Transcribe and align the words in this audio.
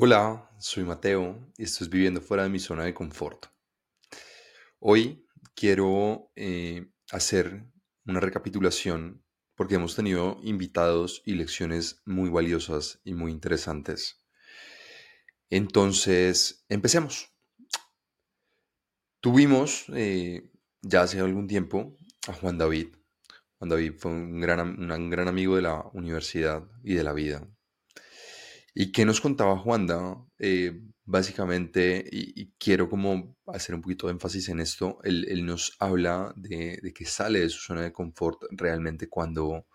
Hola, 0.00 0.48
soy 0.60 0.84
Mateo 0.84 1.50
y 1.56 1.64
estoy 1.64 1.88
viviendo 1.88 2.20
fuera 2.20 2.44
de 2.44 2.48
mi 2.48 2.60
zona 2.60 2.84
de 2.84 2.94
confort. 2.94 3.46
Hoy 4.78 5.26
quiero 5.56 6.30
eh, 6.36 6.86
hacer 7.10 7.64
una 8.06 8.20
recapitulación 8.20 9.24
porque 9.56 9.74
hemos 9.74 9.96
tenido 9.96 10.38
invitados 10.44 11.20
y 11.26 11.34
lecciones 11.34 12.00
muy 12.04 12.30
valiosas 12.30 13.00
y 13.02 13.14
muy 13.14 13.32
interesantes. 13.32 14.24
Entonces, 15.50 16.64
empecemos. 16.68 17.34
Tuvimos 19.18 19.86
eh, 19.96 20.52
ya 20.80 21.02
hace 21.02 21.18
algún 21.18 21.48
tiempo 21.48 21.96
a 22.28 22.34
Juan 22.34 22.56
David. 22.56 22.94
Juan 23.58 23.68
David 23.68 23.94
fue 23.98 24.12
un 24.12 24.40
gran 24.40 25.26
amigo 25.26 25.56
de 25.56 25.62
la 25.62 25.90
universidad 25.92 26.62
y 26.84 26.94
de 26.94 27.02
la 27.02 27.14
vida 27.14 27.48
¿Y 28.80 28.92
qué 28.92 29.04
nos 29.04 29.20
contaba 29.20 29.58
Juanda? 29.58 30.24
Eh, 30.38 30.80
básicamente, 31.04 32.08
y, 32.12 32.52
quiero 32.58 32.88
como 32.88 33.36
hacer 33.48 33.74
un 33.74 33.82
poquito 33.82 34.06
de 34.06 34.12
énfasis 34.12 34.50
en 34.50 34.60
esto, 34.60 35.00
él, 35.02 35.44
nos 35.44 35.74
habla 35.80 36.32
de, 36.36 36.92
que 36.94 37.04
sale 37.04 37.40
de 37.40 37.48
su 37.48 37.58
zona 37.58 37.82
de 37.82 37.92
confort 37.92 38.40
realmente 38.52 39.08
cuando 39.08 39.66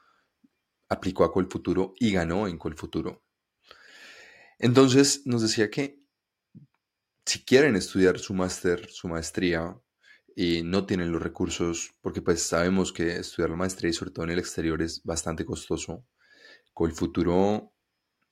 aplicó 0.87 1.25
a 1.25 1.33
Colfuturo 1.33 1.93
y 1.99 2.13
ganó 2.13 2.47
en 2.47 2.57
Colfuturo. 2.57 3.25
Entonces 4.57 5.23
nos 5.25 5.41
decía 5.41 5.69
que 5.69 5.99
si 7.25 7.43
quieren 7.43 7.75
estudiar 7.75 8.19
su 8.19 8.33
máster, 8.33 8.89
su 8.89 9.09
maestría, 9.09 9.77
y 10.33 10.63
no 10.63 10.85
tienen 10.85 11.11
los 11.11 11.21
recursos, 11.21 11.91
porque 11.99 12.21
pues 12.21 12.41
sabemos 12.41 12.93
que 12.93 13.17
estudiar 13.17 13.49
la 13.49 13.57
maestría 13.57 13.89
y 13.89 13.93
sobre 13.93 14.11
todo 14.11 14.23
en 14.23 14.31
el 14.31 14.39
exterior 14.39 14.81
es 14.81 15.03
bastante 15.03 15.43
costoso, 15.43 16.05
Colfuturo 16.73 17.72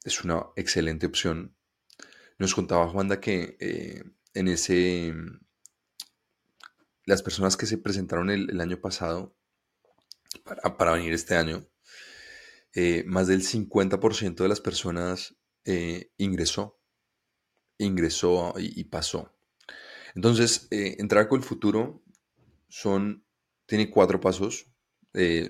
es 0.03 0.23
una 0.23 0.47
excelente 0.55 1.05
opción. 1.05 1.55
Nos 2.37 2.55
contaba 2.55 2.89
Juanda 2.89 3.19
que 3.19 3.57
eh, 3.59 4.03
en 4.33 4.47
ese, 4.47 5.13
las 7.05 7.21
personas 7.21 7.55
que 7.57 7.65
se 7.65 7.77
presentaron 7.77 8.29
el, 8.29 8.59
año 8.59 8.79
pasado 8.79 9.35
para, 10.77 10.93
venir 10.93 11.13
este 11.13 11.35
año, 11.35 11.67
eh, 12.73 13.03
más 13.05 13.27
del 13.27 13.43
50% 13.43 14.35
de 14.35 14.49
las 14.49 14.61
personas 14.61 15.35
eh, 15.65 16.11
ingresó, 16.17 16.79
ingresó 17.77 18.53
y, 18.57 18.83
pasó. 18.85 19.35
Entonces, 20.15 20.67
entrar 20.71 21.27
con 21.27 21.39
el 21.39 21.45
futuro 21.45 22.03
son, 22.69 23.25
tiene 23.65 23.89
cuatro 23.89 24.19
pasos, 24.19 24.67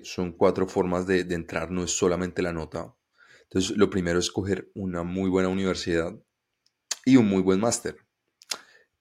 son 0.03 0.33
cuatro 0.33 0.67
formas 0.67 1.07
de 1.07 1.21
entrar, 1.21 1.71
no 1.71 1.83
es 1.83 1.91
solamente 1.91 2.41
la 2.41 2.53
nota, 2.53 2.95
entonces, 3.51 3.75
lo 3.75 3.89
primero 3.89 4.17
es 4.17 4.25
escoger 4.27 4.71
una 4.75 5.03
muy 5.03 5.29
buena 5.29 5.49
universidad 5.49 6.17
y 7.03 7.17
un 7.17 7.27
muy 7.27 7.41
buen 7.41 7.59
máster. 7.59 7.97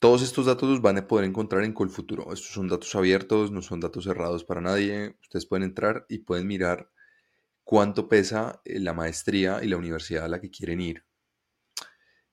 Todos 0.00 0.22
estos 0.22 0.46
datos 0.46 0.68
los 0.68 0.82
van 0.82 0.98
a 0.98 1.06
poder 1.06 1.24
encontrar 1.24 1.62
en 1.62 1.72
Colfuturo. 1.72 2.32
Estos 2.32 2.50
son 2.50 2.66
datos 2.66 2.92
abiertos, 2.96 3.52
no 3.52 3.62
son 3.62 3.78
datos 3.78 4.02
cerrados 4.04 4.42
para 4.42 4.60
nadie. 4.60 5.16
Ustedes 5.20 5.46
pueden 5.46 5.62
entrar 5.62 6.04
y 6.08 6.18
pueden 6.18 6.48
mirar 6.48 6.90
cuánto 7.62 8.08
pesa 8.08 8.60
eh, 8.64 8.80
la 8.80 8.92
maestría 8.92 9.62
y 9.62 9.68
la 9.68 9.76
universidad 9.76 10.24
a 10.24 10.28
la 10.28 10.40
que 10.40 10.50
quieren 10.50 10.80
ir. 10.80 11.04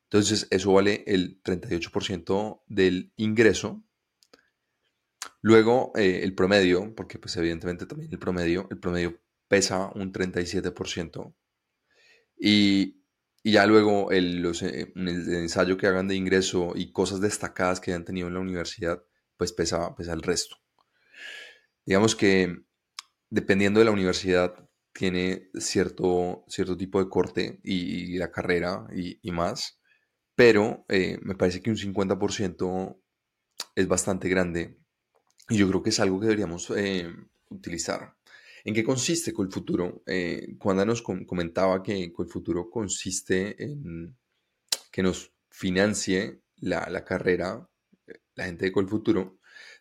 Entonces, 0.05 0.47
eso 0.49 0.73
vale 0.73 1.03
el 1.05 1.43
38% 1.43 2.63
del 2.65 3.13
ingreso. 3.17 3.83
Luego, 5.41 5.91
eh, 5.95 6.21
el 6.23 6.33
promedio, 6.33 6.95
porque 6.95 7.19
pues 7.19 7.37
evidentemente 7.37 7.85
también 7.85 8.11
el 8.11 8.17
promedio, 8.17 8.67
el 8.71 8.79
promedio 8.79 9.21
pesa 9.47 9.91
un 9.93 10.11
37%. 10.11 11.35
Y, 12.39 12.95
ya 13.43 13.65
luego 13.65 14.11
el, 14.11 14.45
eh, 14.45 14.91
el, 14.95 15.33
ensayo 15.35 15.77
que 15.77 15.87
hagan 15.87 16.09
de 16.09 16.15
ingreso 16.15 16.73
y 16.75 16.91
cosas 16.91 17.21
destacadas 17.21 17.79
que 17.79 17.91
hayan 17.91 18.03
tenido 18.03 18.27
en 18.27 18.33
la 18.33 18.41
universidad, 18.41 19.01
pues 19.37 19.53
pesa, 19.53 19.95
pesa 19.95 20.13
el 20.13 20.21
resto. 20.21 20.57
Digamos 21.85 22.15
que 22.15 22.53
dependiendo 23.29 23.79
de 23.79 23.85
la 23.85 23.91
universidad, 23.91 24.67
tiene 24.97 25.49
cierto, 25.53 26.43
cierto 26.47 26.75
tipo 26.75 27.01
de 27.03 27.09
corte 27.09 27.59
y, 27.63 28.17
la 28.17 28.31
carrera 28.31 28.87
y, 28.91 29.31
más, 29.31 29.79
pero 30.35 30.85
eh, 30.89 31.19
me 31.21 31.35
parece 31.35 31.61
que 31.61 31.69
un 31.69 31.77
50% 31.77 32.99
es 33.75 33.87
bastante 33.87 34.27
grande 34.27 34.79
y 35.49 35.57
yo 35.57 35.67
creo 35.69 35.83
que 35.83 35.91
es 35.91 35.99
algo 35.99 36.19
que 36.19 36.25
deberíamos 36.25 36.71
eh, 36.75 37.13
utilizar. 37.49 38.16
¿En 38.67 38.73
qué 38.73 38.83
consiste 38.83 39.31
Colfuturo? 39.31 40.03
Eh, 40.05 40.57
Juanda 40.59 40.83
nos 40.83 41.01
comentaba 41.01 41.81
que 41.81 42.11
Colfuturo 42.11 42.69
consiste 42.69 43.63
en 43.63 44.17
que 44.91 45.01
nos 45.01 45.31
financie 45.49 46.41
la, 46.57 47.05
carrera, 47.05 47.69
la 48.35 48.43
gente 48.43 48.65
de 48.65 48.73
Colfuturo, 48.73 49.39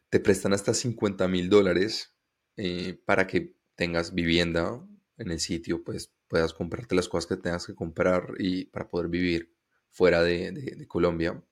te 0.09 0.21
prestan 0.21 0.53
hasta 0.53 0.73
50 0.73 1.27
mil 1.27 1.49
dólares 1.49 2.15
eh, 2.57 2.97
para 3.05 3.27
que 3.27 3.57
tengas 3.75 4.15
vivienda 4.15 4.81
en 5.17 5.33
el 5.33 5.41
sitio, 5.41 5.83
pues 5.83 6.13
puedas 6.29 6.55
comprarte 6.55 6.95
las 6.95 7.09
cosas 7.09 7.27
que 7.27 7.43
tengas 7.43 7.67
que 7.67 7.75
comprar 7.75 8.35
y 8.39 8.67
para 8.67 8.89
poder 8.89 9.09
vivir 9.09 9.53
fuera 9.91 10.23
de 10.23 10.87
Colombia. 10.87 11.43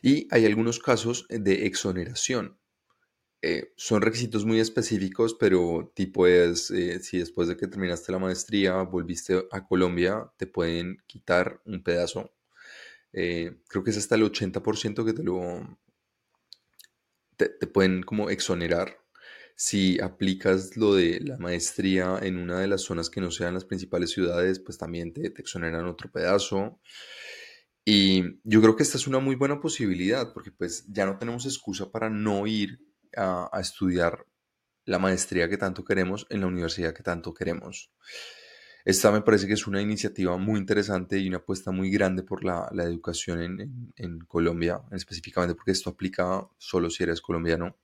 Y 0.00 0.26
hay 0.30 0.46
algunos 0.46 0.78
casos 0.78 1.26
de 1.28 1.66
exoneración. 1.66 2.61
Eh, 3.44 3.72
son 3.76 4.02
requisitos 4.02 4.44
muy 4.46 4.60
específicos, 4.60 5.34
pero 5.34 5.90
tipo 5.96 6.28
es, 6.28 6.70
eh, 6.70 7.00
si 7.00 7.18
después 7.18 7.48
de 7.48 7.56
que 7.56 7.66
terminaste 7.66 8.12
la 8.12 8.20
maestría 8.20 8.74
volviste 8.82 9.48
a 9.50 9.66
Colombia, 9.66 10.30
te 10.36 10.46
pueden 10.46 10.98
quitar 11.08 11.60
un 11.64 11.82
pedazo. 11.82 12.32
Eh, 13.12 13.58
creo 13.68 13.82
que 13.82 13.90
es 13.90 13.98
hasta 13.98 14.14
el 14.14 14.22
80% 14.22 15.04
que 15.04 15.12
te 15.12 15.24
lo... 15.24 15.78
Te, 17.36 17.48
pueden 17.66 18.02
como 18.04 18.30
exonerar 18.30 18.98
si 19.56 20.00
aplicas 20.00 20.76
lo 20.76 20.94
de 20.94 21.20
la 21.20 21.36
maestría 21.38 22.18
en 22.22 22.38
una 22.38 22.60
de 22.60 22.68
las 22.68 22.82
zonas 22.82 23.10
que 23.10 23.20
no 23.20 23.32
sean 23.32 23.54
las 23.54 23.64
principales 23.64 24.10
ciudades, 24.10 24.60
pues 24.60 24.78
también 24.78 25.12
te, 25.12 25.28
te, 25.30 25.42
exoneran 25.42 25.86
otro 25.86 26.10
pedazo. 26.12 26.80
Y 27.84 28.22
yo 28.44 28.60
creo 28.60 28.76
que 28.76 28.84
esta 28.84 28.98
es 28.98 29.08
una 29.08 29.18
muy 29.18 29.34
buena 29.34 29.60
posibilidad, 29.60 30.32
porque 30.32 30.52
pues 30.52 30.86
ya 30.88 31.06
no 31.06 31.18
tenemos 31.18 31.44
excusa 31.46 31.90
para 31.90 32.08
no 32.10 32.46
ir 32.46 32.91
a, 33.16 33.50
estudiar 33.60 34.26
la 34.84 34.98
maestría 34.98 35.48
que 35.48 35.56
tanto 35.56 35.84
queremos 35.84 36.26
en 36.30 36.40
la 36.40 36.46
universidad 36.46 36.94
que 36.94 37.02
tanto 37.02 37.32
queremos. 37.32 37.90
Esta 38.84 39.12
me 39.12 39.22
parece 39.22 39.46
que 39.46 39.52
es 39.52 39.66
una 39.66 39.80
iniciativa 39.80 40.36
muy 40.36 40.58
interesante 40.58 41.18
y 41.18 41.28
una 41.28 41.38
apuesta 41.38 41.70
muy 41.70 41.90
grande 41.90 42.24
por 42.24 42.44
la, 42.44 42.68
educación 42.82 43.92
en, 43.96 44.18
Colombia, 44.20 44.82
específicamente 44.90 45.54
porque 45.54 45.70
esto 45.70 45.90
aplica 45.90 46.48
solo 46.58 46.90
si 46.90 47.04
eres 47.04 47.20
colombiano, 47.20 47.76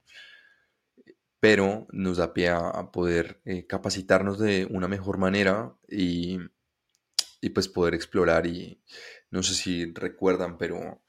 pero 1.38 1.87
nos 1.93 2.17
da 2.17 2.34
pie 2.34 2.49
a, 2.49 2.91
poder 2.91 3.41
eh, 3.44 3.67
capacitarnos 3.67 4.41
de 4.41 4.67
una 4.69 4.88
mejor 4.88 5.19
manera 5.19 5.72
y, 5.88 6.38
y 7.41 7.50
pues 7.50 7.69
poder 7.69 7.94
explorar 7.94 8.47
y 8.47 8.83
no 9.31 9.43
sé 9.44 9.55
si 9.55 9.93
recuerdan, 9.93 10.59
pero 10.59 11.03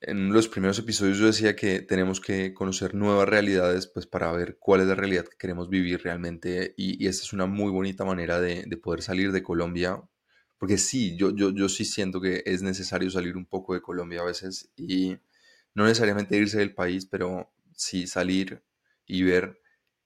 en 0.00 0.32
los 0.32 0.48
primeros 0.48 0.78
episodios 0.78 1.18
yo 1.18 1.26
decía 1.26 1.56
que 1.56 1.80
tenemos 1.80 2.20
que 2.20 2.52
conocer 2.52 2.94
nuevas 2.94 3.28
realidades 3.28 3.86
pues 3.86 4.06
para 4.06 4.30
ver 4.32 4.58
cuál 4.58 4.82
es 4.82 4.86
la 4.86 4.94
realidad 4.94 5.24
que 5.24 5.38
queremos 5.38 5.68
vivir 5.68 6.02
realmente 6.02 6.74
y, 6.76 7.06
esta 7.06 7.24
es 7.24 7.32
una 7.32 7.46
muy 7.46 7.70
bonita 7.70 8.04
manera 8.04 8.40
de, 8.40 8.64
poder 8.82 9.02
salir 9.02 9.32
de 9.32 9.42
Colombia 9.42 10.02
porque 10.58 10.78
sí, 10.78 11.16
yo, 11.16 11.34
yo, 11.34 11.50
yo 11.50 11.68
sí 11.68 11.84
siento 11.84 12.20
que 12.20 12.42
es 12.46 12.62
necesario 12.62 13.10
salir 13.10 13.36
un 13.36 13.46
poco 13.46 13.74
de 13.74 13.82
Colombia 13.82 14.20
a 14.20 14.24
veces 14.24 14.70
y 14.76 15.16
no 15.74 15.84
necesariamente 15.84 16.36
irse 16.36 16.58
del 16.58 16.74
país, 16.74 17.04
pero 17.06 17.52
sí 17.74 18.06
salir 18.06 18.62
y 19.06 19.22
ver 19.22 19.60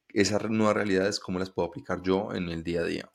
esas 0.08 0.50
nuevas 0.50 0.74
realidades, 0.74 1.20
cómo 1.20 1.38
las 1.38 1.50
puedo 1.50 1.68
aplicar 1.68 2.02
yo 2.02 2.32
en 2.34 2.48
el 2.48 2.64
día 2.64 2.80
a 2.80 2.84
día. 2.84 3.12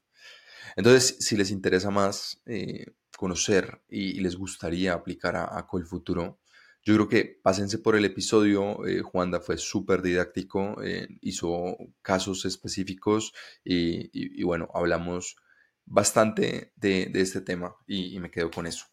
Entonces, 0.78 1.18
si 1.20 1.36
les 1.36 1.52
interesa 1.52 1.92
más 1.92 2.42
eh, 2.46 2.86
conocer 3.18 3.82
y, 3.90 4.22
les 4.22 4.38
gustaría 4.38 4.94
aplicar 4.94 5.36
a, 5.36 5.58
a 5.58 5.68
Colfuturo, 5.68 6.40
yo 6.86 6.94
creo 6.94 7.10
que 7.10 7.40
pásense 7.42 7.80
por 7.80 7.96
el 7.96 8.06
episodio. 8.06 8.86
Eh, 8.86 9.02
Juanda 9.02 9.40
fue 9.40 9.58
súper 9.58 10.04
didáctico, 10.04 10.82
eh, 10.84 11.08
hizo 11.22 11.76
casos 12.04 12.46
específicos 12.46 13.34
y, 13.64 14.44
bueno, 14.44 14.70
hablamos 14.72 15.36
bastante 15.84 16.74
de, 16.76 17.12
este 17.16 17.42
tema 17.42 17.76
y, 17.88 18.20
me 18.20 18.30
quedo 18.30 18.52
con 18.52 18.68
eso. 18.68 18.86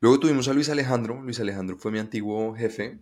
Luego 0.00 0.18
tuvimos 0.18 0.48
a 0.48 0.54
Luis 0.54 0.68
Alejandro. 0.68 1.22
Luis 1.22 1.38
Alejandro 1.38 1.78
fue 1.78 1.92
mi 1.92 2.00
antiguo 2.00 2.52
jefe. 2.54 2.98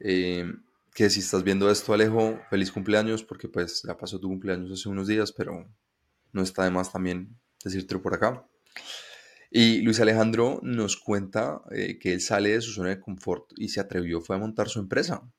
Eh, 0.00 0.50
que 0.94 1.10
si 1.10 1.20
estás 1.20 1.42
viendo 1.44 1.70
esto, 1.70 1.92
Alejo, 1.92 2.40
feliz 2.48 2.72
cumpleaños, 2.72 3.22
porque 3.24 3.48
pues 3.48 3.82
ya 3.82 3.96
pasó 3.96 4.18
tu 4.18 4.28
cumpleaños 4.28 4.72
hace 4.72 4.88
unos 4.88 5.06
días, 5.06 5.32
pero 5.32 5.68
no 6.32 6.42
está 6.42 6.64
de 6.64 6.70
más 6.70 6.92
también 6.92 7.36
decírtelo 7.62 8.00
por 8.00 8.14
acá. 8.14 8.46
Y 9.56 9.82
Luis 9.82 10.00
Alejandro 10.00 10.58
nos 10.64 10.96
cuenta 10.96 11.62
eh, 11.70 11.96
que 12.00 12.12
él 12.12 12.20
sale 12.20 12.50
de 12.50 12.60
su 12.60 12.72
zona 12.72 12.88
de 12.88 13.00
confort 13.00 13.52
y 13.56 13.68
se 13.68 13.78
atrevió 13.78 14.20
fue 14.20 14.34
a 14.34 14.40
montar 14.40 14.68
su 14.68 14.80
empresa. 14.80 15.30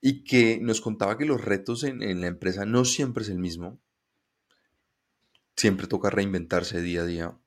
Y 0.00 0.22
que 0.22 0.60
nos 0.62 0.80
contaba 0.80 1.18
que 1.18 1.24
los 1.24 1.44
retos 1.44 1.82
en, 1.82 2.20
la 2.20 2.28
empresa 2.28 2.64
no 2.66 2.84
siempre 2.84 3.24
es 3.24 3.28
el 3.28 3.40
mismo. 3.40 3.82
Siempre 5.56 5.88
toca 5.88 6.08
reinventarse 6.08 6.80
día 6.80 7.02
a 7.02 7.04
día. 7.04 7.40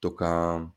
toca, 0.00 0.74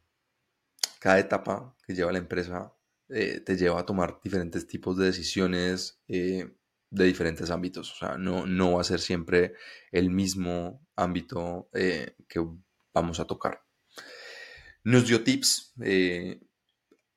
cada 1.00 1.20
etapa 1.20 1.78
que 1.86 1.96
lleva 1.96 2.12
la 2.12 2.18
empresa 2.18 2.74
eh, 3.08 3.40
te 3.40 3.56
lleva 3.56 3.80
a 3.80 3.86
tomar 3.86 4.20
diferentes 4.22 4.68
tipos 4.68 4.98
de 4.98 5.06
decisiones 5.06 6.02
eh, 6.10 6.54
de 6.90 7.06
diferentes 7.06 7.50
ámbitos. 7.50 7.94
O 7.94 7.96
sea, 7.96 8.18
no, 8.18 8.46
no 8.46 8.74
va 8.74 8.82
a 8.82 8.84
ser 8.84 9.00
siempre 9.00 9.54
el 9.90 10.10
mismo 10.10 10.86
ámbito 10.98 11.70
que 11.72 12.46
vamos 12.94 13.22
a 13.22 13.26
tocar. 13.26 13.67
Nos 14.88 15.06
dio 15.06 15.22
tips. 15.22 15.74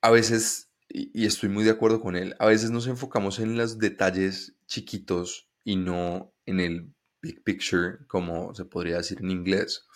a 0.00 0.10
veces, 0.10 0.72
y, 0.88 1.24
estoy 1.24 1.48
muy 1.50 1.62
de 1.62 1.70
acuerdo 1.70 2.00
con 2.00 2.16
él, 2.16 2.34
a 2.40 2.46
veces 2.46 2.72
nos 2.72 2.88
enfocamos 2.88 3.38
en 3.38 3.56
los 3.56 3.78
detalles 3.78 4.56
chiquitos 4.66 5.48
y 5.62 5.76
no 5.76 6.34
en 6.46 6.58
el 6.58 6.92
big 7.22 7.44
picture, 7.44 7.98
como 8.08 8.52
se 8.56 8.64
podría 8.64 8.96
decir 8.96 9.18
en 9.20 9.30
inglés. 9.30 9.86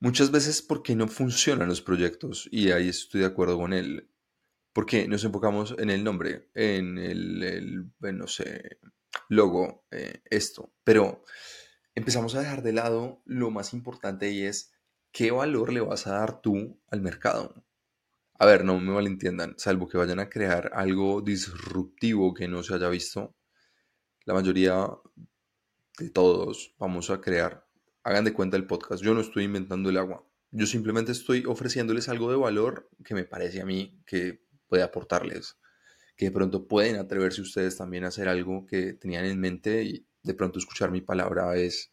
Muchas 0.00 0.30
veces 0.30 0.62
porque 0.62 0.96
no 0.96 1.08
funcionan 1.08 1.68
los 1.68 1.82
proyectos 1.82 2.48
y 2.50 2.70
ahí 2.70 2.88
estoy 2.88 3.20
de 3.20 3.26
acuerdo 3.26 3.58
con 3.58 3.74
él 3.74 4.08
porque 4.72 5.06
nos 5.08 5.24
enfocamos 5.24 5.74
en 5.76 5.90
el 5.90 6.02
nombre, 6.04 6.48
en 6.54 6.96
el, 6.96 7.92
sé, 8.28 8.78
logo, 9.28 9.84
eh, 9.90 10.22
esto, 10.30 10.72
pero 10.84 11.22
empezamos 11.94 12.34
a 12.34 12.40
dejar 12.40 12.62
de 12.62 12.72
lado 12.72 13.20
lo 13.26 13.50
más 13.50 13.74
importante 13.74 14.30
y 14.30 14.44
es 14.44 14.72
qué 15.16 15.30
valor 15.30 15.72
le 15.72 15.80
vas 15.80 16.06
a 16.06 16.18
dar 16.18 16.42
tú 16.42 16.78
al 16.90 17.00
mercado. 17.00 17.64
A 18.38 18.44
ver, 18.44 18.66
no 18.66 18.78
me 18.78 18.92
malentiendan, 18.92 19.54
salvo 19.56 19.88
que 19.88 19.96
vayan 19.96 20.18
a 20.18 20.28
crear 20.28 20.70
algo 20.74 21.22
disruptivo 21.22 22.34
que 22.34 22.48
no 22.48 22.62
se 22.62 22.74
haya 22.74 22.90
visto, 22.90 23.34
la 24.26 24.34
mayoría 24.34 24.90
de 25.98 26.10
todos 26.10 26.74
vamos 26.78 27.08
a 27.08 27.22
crear, 27.22 27.66
hagan 28.02 28.26
de 28.26 28.34
cuenta 28.34 28.58
el 28.58 28.66
podcast, 28.66 29.02
yo 29.02 29.14
no 29.14 29.22
estoy 29.22 29.44
inventando 29.44 29.88
el 29.88 29.96
agua, 29.96 30.28
yo 30.50 30.66
simplemente 30.66 31.12
estoy 31.12 31.46
ofreciéndoles 31.46 32.10
algo 32.10 32.30
de 32.30 32.36
valor 32.36 32.90
que 33.02 33.14
me 33.14 33.24
parece 33.24 33.62
a 33.62 33.64
mí 33.64 33.98
que 34.06 34.44
puede 34.68 34.82
aportarles, 34.82 35.56
que 36.14 36.26
de 36.26 36.32
pronto 36.32 36.68
pueden 36.68 36.96
atreverse 36.96 37.40
ustedes 37.40 37.78
también 37.78 38.04
a 38.04 38.08
hacer 38.08 38.28
algo 38.28 38.66
que 38.66 38.92
tenían 38.92 39.24
en 39.24 39.40
mente 39.40 39.82
y 39.82 40.06
de 40.22 40.34
pronto 40.34 40.58
escuchar 40.58 40.90
mi 40.90 41.00
palabra 41.00 41.56
es, 41.56 41.90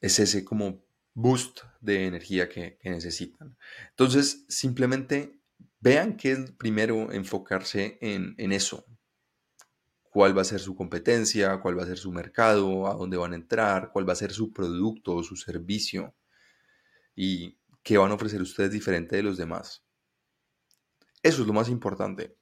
es 0.00 0.18
ese 0.18 0.44
como 0.44 0.87
boost 1.18 1.62
de 1.80 2.06
energía 2.06 2.48
que, 2.48 2.78
necesitan. 2.84 3.56
Entonces, 3.90 4.44
simplemente 4.48 5.40
vean 5.80 6.16
que 6.16 6.32
es 6.32 6.52
primero 6.52 7.10
enfocarse 7.12 7.98
en, 8.00 8.36
en 8.38 8.52
eso, 8.52 8.86
cuál 10.10 10.36
va 10.36 10.42
a 10.42 10.44
ser 10.44 10.60
su 10.60 10.76
competencia, 10.76 11.58
cuál 11.60 11.76
va 11.76 11.82
a 11.82 11.86
ser 11.86 11.98
su 11.98 12.12
mercado, 12.12 12.86
a 12.86 12.94
dónde 12.94 13.16
van 13.16 13.32
a 13.32 13.36
entrar, 13.36 13.90
cuál 13.92 14.08
va 14.08 14.12
a 14.12 14.16
ser 14.16 14.30
su 14.30 14.52
producto 14.52 15.16
o 15.16 15.24
su 15.24 15.34
servicio 15.34 16.14
y 17.16 17.58
qué 17.82 17.98
van 17.98 18.12
a 18.12 18.14
ofrecer 18.14 18.40
ustedes 18.40 18.70
diferente 18.70 19.16
de 19.16 19.24
los 19.24 19.36
demás. 19.36 19.84
Eso 21.20 21.42
es 21.42 21.48
lo 21.48 21.52
más 21.52 21.68
importante. 21.68 22.36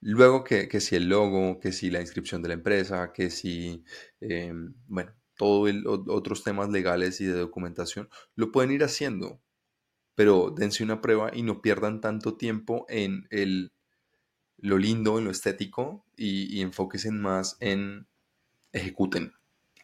Luego 0.00 0.44
que, 0.44 0.68
si 0.80 0.94
el 0.94 1.08
logo, 1.08 1.58
que 1.58 1.72
si 1.72 1.90
la 1.90 2.00
inscripción 2.00 2.42
de 2.42 2.48
la 2.48 2.54
empresa, 2.54 3.12
que 3.12 3.30
si, 3.30 3.84
em, 4.20 4.72
bueno, 4.86 5.17
todos 5.38 5.72
otros 6.08 6.44
temas 6.44 6.68
legales 6.68 7.22
y 7.22 7.24
de 7.24 7.38
documentación, 7.38 8.10
lo 8.34 8.52
pueden 8.52 8.72
ir 8.72 8.84
haciendo, 8.84 9.40
pero 10.14 10.50
dense 10.54 10.84
una 10.84 11.00
prueba 11.00 11.30
y 11.32 11.42
no 11.42 11.62
pierdan 11.62 12.02
tanto 12.02 12.36
tiempo 12.36 12.84
en 12.88 13.26
el, 13.30 13.72
lo 14.58 14.76
lindo, 14.76 15.18
en 15.18 15.24
lo 15.24 15.30
estético 15.30 16.04
y, 16.16 16.54
y 16.54 16.60
enfóquense 16.60 17.10
más 17.12 17.56
en 17.60 18.08
ejecuten. 18.72 19.32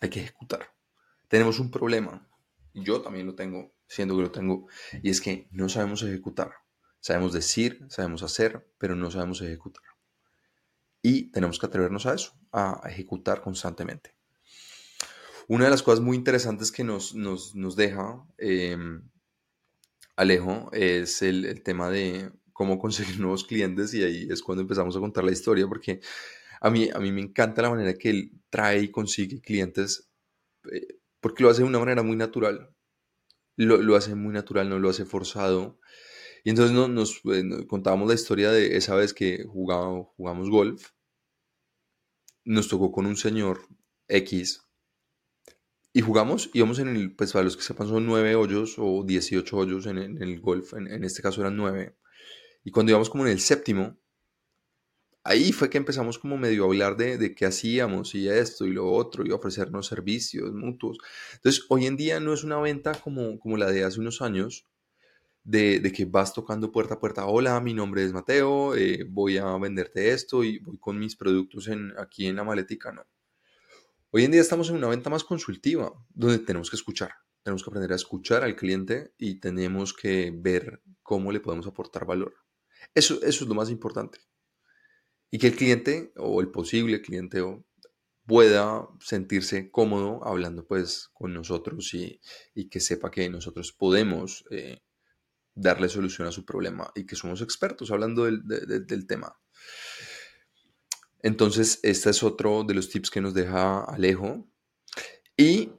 Hay 0.00 0.10
que 0.10 0.20
ejecutar. 0.20 0.74
Tenemos 1.28 1.60
un 1.60 1.70
problema, 1.70 2.28
yo 2.74 3.00
también 3.00 3.26
lo 3.26 3.34
tengo, 3.34 3.72
siendo 3.86 4.16
que 4.16 4.22
lo 4.22 4.32
tengo, 4.32 4.66
y 5.02 5.10
es 5.10 5.20
que 5.20 5.48
no 5.52 5.68
sabemos 5.68 6.02
ejecutar. 6.02 6.52
Sabemos 7.00 7.32
decir, 7.32 7.86
sabemos 7.88 8.22
hacer, 8.22 8.66
pero 8.78 8.96
no 8.96 9.10
sabemos 9.10 9.40
ejecutar. 9.40 9.84
Y 11.00 11.30
tenemos 11.30 11.58
que 11.58 11.66
atrevernos 11.66 12.06
a 12.06 12.14
eso, 12.14 12.32
a 12.50 12.82
ejecutar 12.88 13.40
constantemente. 13.42 14.13
Una 15.48 15.64
de 15.64 15.70
las 15.70 15.82
cosas 15.82 16.00
muy 16.00 16.16
interesantes 16.16 16.72
que 16.72 16.84
nos, 16.84 17.14
nos, 17.14 17.76
deja 17.76 18.24
em, 18.38 19.02
Alejo 20.16 20.70
es 20.72 21.22
el, 21.22 21.62
tema 21.62 21.90
de 21.90 22.30
cómo 22.52 22.78
conseguir 22.78 23.18
nuevos 23.20 23.44
clientes 23.44 23.92
y 23.94 24.02
ahí 24.02 24.28
es 24.30 24.42
cuando 24.42 24.62
empezamos 24.62 24.96
a 24.96 25.00
contar 25.00 25.24
la 25.24 25.32
historia 25.32 25.66
porque 25.66 26.00
a 26.60 26.70
mí, 26.70 26.88
a 26.94 26.98
mí 26.98 27.12
me 27.12 27.20
encanta 27.20 27.62
la 27.62 27.70
manera 27.70 27.94
que 27.94 28.10
él 28.10 28.32
trae 28.48 28.80
y 28.82 28.90
consigue 28.90 29.40
clientes 29.40 30.08
eh, 30.72 30.98
porque 31.20 31.42
lo 31.42 31.50
hace 31.50 31.62
de 31.62 31.68
una 31.68 31.78
manera 31.78 32.02
muy 32.02 32.16
natural. 32.16 32.70
Lo, 33.56 33.78
lo, 33.78 33.96
hace 33.96 34.14
muy 34.14 34.32
natural, 34.34 34.68
no 34.68 34.78
lo 34.78 34.90
hace 34.90 35.04
forzado. 35.04 35.78
Y 36.44 36.50
entonces 36.50 36.76
nos, 36.76 37.22
eh, 37.32 37.42
nos, 37.42 37.64
contábamos 37.66 38.08
la 38.08 38.14
historia 38.14 38.50
de 38.50 38.76
esa 38.76 38.94
vez 38.94 39.14
que 39.14 39.44
jugamos, 39.44 40.08
jugamos 40.16 40.50
golf. 40.50 40.90
Nos 42.44 42.68
tocó 42.68 42.92
con 42.92 43.06
un 43.06 43.16
señor 43.16 43.66
X. 44.08 44.63
Y 45.96 46.00
jugamos, 46.00 46.50
íbamos 46.52 46.80
en 46.80 46.88
el, 46.88 47.14
pues 47.14 47.32
para 47.32 47.44
los 47.44 47.56
que 47.56 47.62
sepan 47.62 47.86
son 47.86 48.04
nueve 48.04 48.34
hoyos 48.34 48.74
o 48.78 49.04
18 49.04 49.56
hoyos 49.56 49.86
en, 49.86 49.98
el 49.98 50.40
golf, 50.40 50.74
en, 50.74 51.04
este 51.04 51.22
caso 51.22 51.40
eran 51.40 51.56
nueve. 51.56 51.96
Y 52.64 52.72
cuando 52.72 52.90
íbamos 52.90 53.08
como 53.08 53.24
en 53.24 53.30
el 53.30 53.38
séptimo, 53.38 53.96
ahí 55.22 55.52
fue 55.52 55.70
que 55.70 55.78
empezamos 55.78 56.18
como 56.18 56.36
medio 56.36 56.64
a 56.64 56.66
hablar 56.66 56.96
de, 56.96 57.16
de 57.16 57.32
qué 57.36 57.46
hacíamos 57.46 58.16
y 58.16 58.28
esto 58.28 58.66
y 58.66 58.72
lo 58.72 58.90
otro 58.90 59.24
y 59.24 59.30
ofrecernos 59.30 59.86
servicios 59.86 60.52
mutuos. 60.52 60.98
Entonces, 61.34 61.64
hoy 61.68 61.86
en 61.86 61.96
día 61.96 62.18
no 62.18 62.34
es 62.34 62.42
una 62.42 62.58
venta 62.58 62.92
como, 62.94 63.38
como 63.38 63.56
la 63.56 63.70
de 63.70 63.84
hace 63.84 64.00
unos 64.00 64.20
años, 64.20 64.66
de, 65.44 65.92
que 65.94 66.06
vas 66.06 66.34
tocando 66.34 66.72
puerta 66.72 66.94
a 66.94 66.98
puerta, 66.98 67.26
hola, 67.26 67.60
mi 67.60 67.72
nombre 67.72 68.02
es 68.02 68.12
Mateo, 68.12 68.74
eh, 68.74 69.04
voy 69.08 69.38
a 69.38 69.56
venderte 69.58 70.10
esto 70.10 70.42
y 70.42 70.58
voy 70.58 70.78
con 70.78 70.98
mis 70.98 71.14
productos 71.14 71.68
en, 71.68 71.92
aquí 71.98 72.26
en 72.26 72.34
la 72.36 72.44
maletica, 72.44 72.90
no. 72.90 73.04
Hoy 74.16 74.22
en 74.22 74.30
día 74.30 74.42
estamos 74.42 74.70
en 74.70 74.76
una 74.76 74.86
venta 74.86 75.10
más 75.10 75.24
consultiva, 75.24 75.92
donde 76.10 76.38
tenemos 76.38 76.70
que 76.70 76.76
escuchar, 76.76 77.10
tenemos 77.42 77.64
que 77.64 77.70
aprender 77.70 77.90
a 77.90 77.96
escuchar 77.96 78.44
al 78.44 78.54
cliente 78.54 79.12
y 79.18 79.40
tenemos 79.40 79.92
que 79.92 80.32
ver 80.32 80.80
cómo 81.02 81.32
le 81.32 81.40
podemos 81.40 81.66
aportar 81.66 82.06
valor. 82.06 82.32
Eso, 82.94 83.14
eso 83.22 83.42
es 83.42 83.48
lo 83.48 83.56
más 83.56 83.70
importante. 83.70 84.20
Y 85.32 85.38
que 85.38 85.48
el 85.48 85.56
cliente 85.56 86.12
o 86.14 86.40
el 86.40 86.52
posible 86.52 87.02
cliente 87.02 87.42
pueda 88.24 88.86
sentirse 89.00 89.72
cómodo 89.72 90.24
hablando 90.24 90.64
pues 90.64 91.10
con 91.12 91.34
nosotros 91.34 91.92
y, 91.92 92.20
que 92.70 92.78
sepa 92.78 93.10
que 93.10 93.28
nosotros 93.28 93.72
podemos 93.72 94.44
eh, 94.52 94.84
darle 95.56 95.88
solución 95.88 96.28
a 96.28 96.32
su 96.32 96.44
problema 96.44 96.88
y 96.94 97.04
que 97.04 97.16
somos 97.16 97.42
expertos 97.42 97.90
hablando 97.90 98.26
del, 98.26 99.06
tema. 99.08 99.36
Entonces, 101.24 101.80
este 101.82 102.10
es 102.10 102.22
otro 102.22 102.64
de 102.64 102.74
los 102.74 102.90
tips 102.90 103.10
que 103.10 103.22
nos 103.22 103.32
deja 103.32 103.82
Alejo. 103.82 104.46
Y 105.38 105.72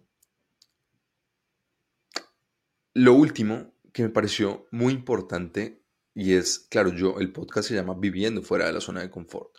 lo 2.95 3.13
último 3.13 3.71
que 3.93 4.01
me 4.01 4.09
pareció 4.09 4.67
muy 4.71 4.91
importante 4.91 5.83
y 6.15 6.33
es, 6.33 6.57
claro, 6.57 6.91
yo, 6.91 7.19
el 7.19 7.31
podcast 7.31 7.67
se 7.67 7.75
llama 7.75 7.93
Viviendo 7.93 8.41
fuera 8.41 8.65
de 8.65 8.73
la 8.73 8.81
zona 8.81 9.01
de 9.01 9.11
confort. 9.11 9.55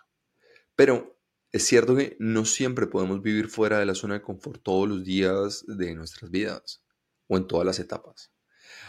Pero 0.75 1.21
es 1.53 1.65
cierto 1.65 1.95
que 1.95 2.17
no 2.19 2.47
siempre 2.47 2.89
podemos 2.89 3.23
vivir 3.23 3.47
fuera 3.47 3.79
de 3.79 3.87
la 3.87 3.95
zona 3.95 4.15
de 4.15 4.23
confort 4.23 4.65
todos 4.65 4.89
los 4.89 5.05
días 5.05 5.65
de 5.69 5.95
nuestras 5.95 6.33
vidas 6.33 6.83
o 7.29 7.37
en 7.37 7.47
todas 7.47 7.65
las 7.65 7.79
etapas. 7.79 8.33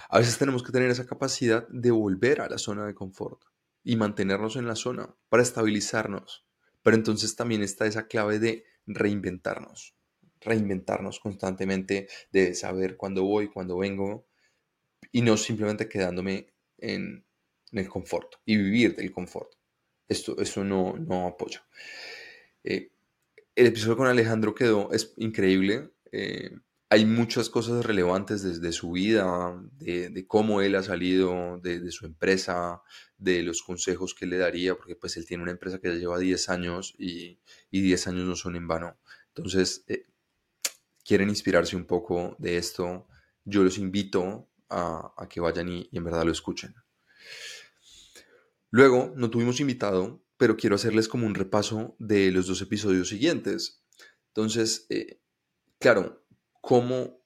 A 0.09 0.17
veces 0.17 0.39
tenemos 0.39 0.63
que 0.63 0.71
tener 0.71 0.89
esa 0.89 1.05
capacidad 1.05 1.67
de 1.67 1.91
volver 1.91 2.41
a 2.41 2.49
la 2.49 2.57
zona 2.57 2.87
de 2.87 2.95
confort 2.95 3.43
y 3.83 3.97
mantenernos 3.97 4.55
en 4.55 4.65
la 4.65 4.75
zona 4.75 5.15
para 5.29 5.43
estabilizarnos. 5.43 6.46
Pero 6.87 6.95
entonces 6.95 7.35
también 7.35 7.63
está 7.63 7.85
esa 7.85 8.07
clave 8.07 8.39
de 8.39 8.63
reinventarnos, 8.85 9.93
reinventarnos 10.39 11.19
constantemente, 11.19 12.07
de 12.31 12.55
saber 12.55 12.95
cuándo 12.95 13.25
voy, 13.25 13.49
cuándo 13.49 13.77
vengo 13.77 14.25
y 15.11 15.21
no 15.21 15.35
simplemente 15.35 15.89
quedándome 15.89 16.53
en, 16.77 17.25
el 17.73 17.89
confort 17.89 18.35
y 18.45 18.55
vivir 18.55 18.95
del 18.95 19.11
confort. 19.11 19.51
Esto, 20.07 20.39
eso 20.39 20.63
no, 20.63 20.95
no 20.97 21.27
apoya. 21.27 21.67
Eh, 22.63 22.93
el 23.53 23.65
episodio 23.65 23.97
con 23.97 24.07
Alejandro 24.07 24.55
quedó 24.55 24.93
es 24.93 25.13
increíble. 25.17 25.91
Eh, 26.13 26.51
hay 26.89 27.05
muchas 27.05 27.49
cosas 27.49 27.85
relevantes 27.85 28.43
desde 28.43 28.71
su 28.71 28.91
vida, 28.91 29.61
de, 29.79 30.25
cómo 30.25 30.61
él 30.61 30.75
ha 30.75 30.83
salido, 30.83 31.59
de, 31.61 31.91
su 31.91 32.05
empresa, 32.05 32.81
de 33.17 33.43
los 33.43 33.61
consejos 33.61 34.13
que 34.13 34.25
le 34.25 34.37
daría, 34.37 34.75
porque 34.75 34.95
pues 34.95 35.17
él 35.17 35.25
tiene 35.25 35.43
una 35.43 35.51
empresa 35.51 35.79
que 35.79 35.89
ya 35.89 35.95
lleva 35.95 36.17
10 36.17 36.49
años 36.49 36.95
y, 36.97 37.39
10 37.71 38.07
años 38.07 38.25
no 38.25 38.35
son 38.35 38.55
en 38.55 38.67
vano. 38.67 38.97
Entonces, 39.35 39.83
eh, 39.87 40.05
quieren 41.03 41.29
inspirarse 41.29 41.75
un 41.75 41.85
poco 41.85 42.35
de 42.39 42.57
esto, 42.57 43.07
yo 43.43 43.63
los 43.63 43.77
invito 43.77 44.49
a, 44.69 45.27
que 45.29 45.41
vayan 45.41 45.69
y, 45.69 45.89
en 45.91 46.03
verdad 46.05 46.23
lo 46.23 46.31
escuchen. 46.31 46.73
Luego, 48.69 49.13
no 49.15 49.29
tuvimos 49.29 49.59
invitado, 49.59 50.23
pero 50.37 50.55
quiero 50.55 50.75
hacerles 50.75 51.09
como 51.09 51.25
un 51.25 51.35
repaso 51.35 51.95
de 51.99 52.31
los 52.31 52.47
dos 52.47 52.61
episodios 52.61 53.09
siguientes. 53.09 53.83
Entonces, 54.27 54.85
eh, 54.89 55.19
claro, 55.79 56.26
cómo 56.61 57.17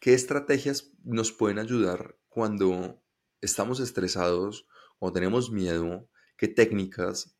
¿qué 0.00 0.14
estrategias 0.14 0.92
nos 1.04 1.32
pueden 1.32 1.58
ayudar 1.58 2.16
cuando 2.28 3.02
estamos 3.40 3.80
estresados 3.80 4.66
o 4.98 5.12
tenemos 5.12 5.50
miedo? 5.50 6.08
¿Qué 6.36 6.48
técnicas 6.48 7.36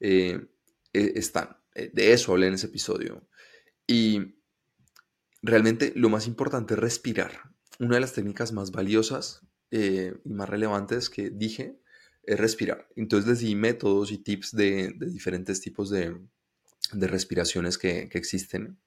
eh, 0.00 0.46
eh, 0.92 1.12
están? 1.16 1.58
Eh, 1.74 1.90
de 1.92 2.12
eso 2.12 2.32
hablé 2.32 2.48
en 2.48 2.54
ese 2.54 2.66
episodio. 2.66 3.28
Y 3.86 4.36
realmente 5.42 5.92
lo 5.94 6.08
más 6.08 6.26
importante 6.26 6.74
es 6.74 6.80
respirar. 6.80 7.52
Una 7.78 7.96
de 7.96 8.00
las 8.00 8.14
técnicas 8.14 8.52
más 8.52 8.70
valiosas 8.70 9.42
y 9.70 10.10
más 10.24 10.48
relevantes 10.48 11.10
que 11.10 11.30
dije 11.30 11.78
es 12.22 12.40
respirar. 12.40 12.88
Entonces 12.96 13.28
les 13.28 13.38
di 13.40 13.54
métodos 13.54 14.10
y 14.10 14.18
tips 14.18 14.56
de, 14.56 14.92
diferentes 14.98 15.60
tipos 15.60 15.90
de, 15.90 16.18
respiraciones 16.92 17.78
que, 17.78 18.08
que, 18.08 18.18
existen. 18.18 18.78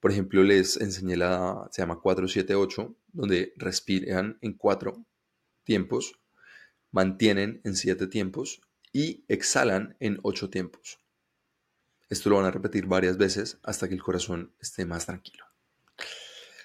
Por 0.00 0.12
ejemplo, 0.12 0.42
les 0.44 0.76
enseñé 0.76 1.16
la, 1.16 1.68
se 1.72 1.82
llama 1.82 2.00
478, 2.00 2.94
donde 3.12 3.52
respiran 3.56 4.38
en 4.40 4.54
cuatro 4.54 5.04
tiempos, 5.64 6.12
mantienen 6.92 7.60
en 7.64 7.74
siete 7.74 8.06
tiempos 8.06 8.60
y 8.92 9.24
exhalan 9.28 9.96
en 10.00 10.18
ocho 10.22 10.50
tiempos. 10.50 10.98
Esto 12.08 12.30
lo 12.30 12.36
van 12.36 12.46
a 12.46 12.50
repetir 12.50 12.86
varias 12.86 13.18
veces 13.18 13.58
hasta 13.62 13.88
que 13.88 13.94
el 13.94 14.02
corazón 14.02 14.52
esté 14.60 14.86
más 14.86 15.06
tranquilo. 15.06 15.44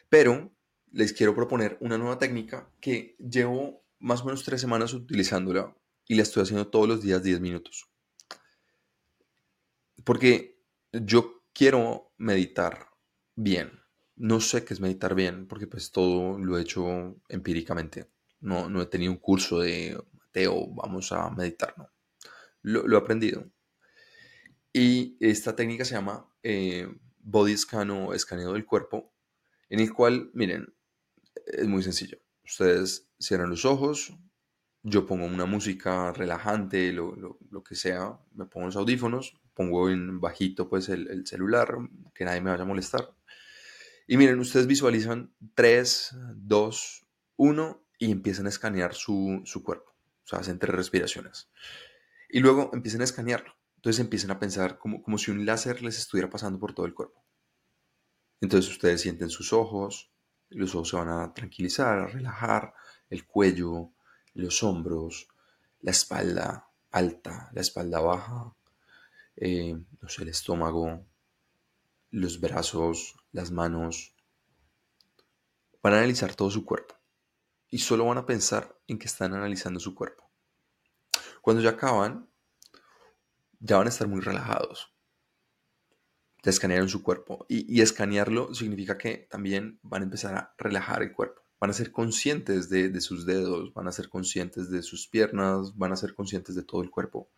Pero 0.09 0.51
les 0.91 1.11
quiero 1.11 1.35
proponer 1.35 1.77
una 1.81 1.97
nueva 1.97 2.19
técnica 2.19 2.69
que 2.79 3.15
llevo 3.17 3.83
más 3.99 4.21
o 4.21 4.25
menos 4.25 4.43
tres 4.43 4.61
semanas 4.61 4.93
utilizándola 4.93 5.75
y 6.07 6.15
la 6.15 6.23
estoy 6.23 6.43
haciendo 6.43 6.67
todos 6.67 6.87
los 6.87 7.01
días 7.01 7.23
10 7.23 7.41
minutos. 7.41 7.89
Porque 10.03 10.59
yo 10.91 11.41
quiero 11.53 12.11
meditar 12.17 12.92
bien. 13.35 13.79
No 14.15 14.39
sé 14.39 14.63
qué 14.63 14.73
es 14.73 14.79
meditar 14.79 15.15
bien, 15.15 15.47
porque 15.47 15.67
pues 15.67 15.91
todo 15.91 16.37
lo 16.37 16.57
he 16.57 16.61
hecho 16.61 17.15
empíricamente. 17.29 18.09
No, 18.39 18.69
no 18.69 18.81
he 18.81 18.85
tenido 18.85 19.11
un 19.11 19.17
curso 19.17 19.59
de 19.59 19.97
Mateo, 20.11 20.67
vamos 20.73 21.11
a 21.11 21.29
meditar, 21.31 21.73
no. 21.77 21.89
Lo, 22.61 22.95
he 22.95 22.97
aprendido. 22.97 23.51
Y 24.71 25.17
esta 25.19 25.55
técnica 25.55 25.85
se 25.85 25.95
llama 25.95 26.29
eh, 26.43 26.87
Body 27.19 27.57
Scan 27.57 27.89
o 27.91 28.13
escaneo 28.13 28.53
del 28.53 28.65
cuerpo, 28.65 29.13
en 29.69 29.79
el 29.79 29.93
cual, 29.93 30.31
miren, 30.33 30.73
es 31.45 31.67
muy 31.67 31.83
sencillo. 31.83 32.19
Ustedes 32.43 33.09
cierran 33.19 33.49
los 33.49 33.65
ojos, 33.65 34.13
yo 34.83 35.05
pongo 35.05 35.25
una 35.25 35.45
música 35.45 36.11
relajante, 36.11 36.91
lo, 36.91 37.37
que 37.67 37.75
sea, 37.75 38.19
me 38.33 38.45
pongo 38.45 38.67
los 38.67 38.75
audífonos, 38.75 39.39
pongo 39.53 39.89
en 39.89 40.19
bajito 40.19 40.67
pues 40.69 40.89
el, 40.89 41.25
celular, 41.25 41.77
que 42.13 42.25
nadie 42.25 42.41
me 42.41 42.51
vaya 42.51 42.63
a 42.63 42.67
molestar. 42.67 43.15
Y 44.07 44.17
miren, 44.17 44.39
ustedes 44.39 44.67
visualizan 44.67 45.33
3, 45.55 46.15
2, 46.35 47.07
1 47.37 47.85
y 47.99 48.11
empiezan 48.11 48.45
a 48.45 48.49
escanear 48.49 48.93
su, 48.93 49.43
cuerpo. 49.63 49.91
O 50.23 50.27
sea, 50.27 50.39
hacen 50.39 50.59
tres 50.59 50.75
respiraciones. 50.75 51.49
Y 52.29 52.39
luego 52.39 52.71
empiezan 52.73 53.01
a 53.01 53.05
escanearlo. 53.05 53.53
Entonces 53.77 53.99
empiezan 53.99 54.31
a 54.31 54.39
pensar 54.39 54.77
como, 54.77 55.17
si 55.17 55.31
un 55.31 55.45
láser 55.45 55.81
les 55.81 55.97
estuviera 55.97 56.29
pasando 56.29 56.59
por 56.59 56.73
todo 56.73 56.85
el 56.85 56.93
cuerpo. 56.93 57.23
Entonces 58.41 58.71
ustedes 58.71 59.01
sienten 59.01 59.29
sus 59.29 59.53
ojos, 59.53 60.11
los 60.49 60.75
ojos 60.75 60.89
se 60.89 60.95
van 60.97 61.09
a 61.09 61.33
tranquilizar, 61.33 61.99
a 61.99 62.07
relajar, 62.07 62.73
el 63.09 63.25
cuello, 63.25 63.91
los 64.33 64.63
hombros, 64.63 65.27
la 65.81 65.91
espalda 65.91 66.67
alta, 66.91 67.49
la 67.53 67.61
espalda 67.61 67.99
baja, 67.99 68.55
eh, 69.35 69.75
el 70.19 70.27
estómago, 70.27 71.05
los 72.11 72.39
brazos, 72.39 73.15
las 73.33 73.51
manos. 73.51 74.15
Van 75.81 75.93
a 75.93 75.97
analizar 75.97 76.33
todo 76.33 76.49
su 76.49 76.63
cuerpo 76.63 76.95
y 77.69 77.79
solo 77.79 78.05
van 78.05 78.19
a 78.19 78.25
pensar 78.25 78.79
en 78.87 78.97
que 78.97 79.07
están 79.07 79.33
analizando 79.33 79.81
su 79.81 79.93
cuerpo. 79.93 80.31
Cuando 81.41 81.61
ya 81.61 81.71
acaban, 81.71 82.29
ya 83.59 83.77
van 83.77 83.87
a 83.87 83.89
estar 83.89 84.07
muy 84.07 84.21
relajados. 84.21 84.95
Ya 86.41 86.51
escanearon 86.51 86.87
su 86.87 87.03
cuerpo. 87.03 87.45
Y, 87.49 87.69
y 87.73 87.81
escanearlo 87.81 88.53
significa 88.53 88.97
que 88.97 89.27
también 89.29 89.79
van 89.81 90.03
a 90.03 90.05
empezar 90.05 90.35
a 90.35 90.55
relajar 90.57 91.03
el 91.03 91.11
cuerpo 91.11 91.43
van 91.63 91.69
a 91.69 91.73
ser 91.73 91.93
conscientes 91.93 92.67
de, 92.67 92.99
sus 92.99 93.25
dedos, 93.25 93.73
van 93.73 93.87
a 93.87 93.93
ser 93.93 94.09
conscientes 94.09 94.69
de 94.69 94.83
sus 94.83 95.07
piernas, 95.07 95.77
van 95.77 95.93
a 95.93 95.95
ser 95.95 96.13
conscientes 96.13 96.55
de 96.55 96.63
todo 96.63 96.81
el 96.81 96.89
cuerpo. 96.89 97.29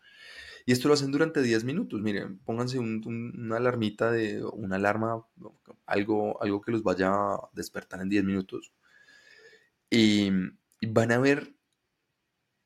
Y 0.68 0.72
esto 0.72 0.88
lo 0.88 0.94
hacen 0.94 1.12
durante 1.12 1.42
10 1.42 1.62
minutos. 1.62 2.02
Miren, 2.02 2.38
pónganse 2.40 2.80
una 2.80 3.56
alarmita 3.56 4.10
de 4.10 4.44
una 4.44 4.76
alarma, 4.76 5.24
algo, 5.86 6.42
algo 6.42 6.60
que 6.60 6.72
los 6.72 6.82
vaya 6.82 7.12
a 7.12 7.50
despertar 7.52 8.00
en 8.00 8.08
10 8.08 8.24
minutos. 8.24 8.72
Y, 9.88 10.30
van 10.88 11.12
a 11.12 11.18
ver 11.18 11.54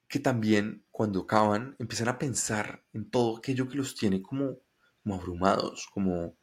que 0.09 0.19
también 0.19 0.85
cuando 0.91 1.21
acaban 1.21 1.77
empiezan 1.79 2.09
a 2.09 2.19
pensar 2.19 2.85
en 2.93 3.09
todo 3.11 3.37
aquello 3.37 3.69
que 3.69 3.77
los 3.77 3.95
tiene 3.95 4.23
como, 4.23 4.59
como 5.03 5.15
abrumados, 5.15 5.87
como 5.93 6.37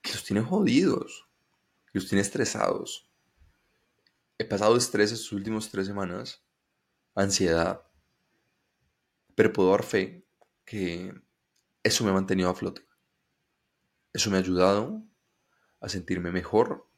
que 0.00 0.12
los 0.12 0.24
tiene 0.24 0.42
jodidos, 0.42 1.28
que 1.92 1.98
los 1.98 2.08
tiene 2.08 2.22
estresados. 2.22 3.08
He 4.38 4.44
pasado 4.46 4.76
estrés 4.76 5.12
estos 5.12 5.32
últimos 5.32 5.70
tres 5.70 5.86
semanas, 5.86 6.42
ansiedad, 7.14 7.82
pero 9.34 9.52
puedo 9.52 9.70
dar 9.70 9.82
fe 9.82 10.21
que 10.64 11.12
eso 11.82 12.04
me 12.04 12.10
ha 12.10 12.14
mantenido 12.14 12.50
a 12.50 12.54
flote. 12.54 12.86
Eso 14.12 14.30
me 14.30 14.36
ha 14.36 14.40
ayudado 14.40 15.02
a 15.80 15.88
sentirme 15.88 16.30
mejor, 16.30 16.88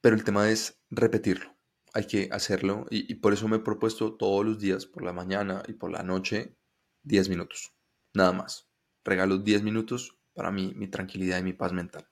pero 0.00 0.16
el 0.16 0.24
tema 0.24 0.50
es 0.50 0.80
repetirlo. 0.90 1.56
Hay 1.94 2.06
que 2.06 2.28
hacerlo 2.32 2.86
y, 2.90 3.14
por 3.14 3.32
eso 3.32 3.48
me 3.48 3.56
he 3.56 3.60
propuesto 3.60 4.16
todos 4.16 4.44
los 4.44 4.58
días, 4.58 4.84
por 4.84 5.02
la 5.02 5.12
mañana 5.12 5.62
y 5.68 5.74
por 5.74 5.90
la 5.90 6.02
noche, 6.02 6.56
10 7.04 7.28
minutos. 7.28 7.72
Nada 8.12 8.32
más. 8.32 8.68
Regalo 9.04 9.38
10 9.38 9.62
minutos 9.62 10.18
para 10.34 10.50
mí, 10.50 10.74
mi 10.76 10.88
tranquilidad 10.88 11.38
y 11.38 11.44
mi 11.44 11.52
paz 11.52 11.72
mental. 11.72 12.08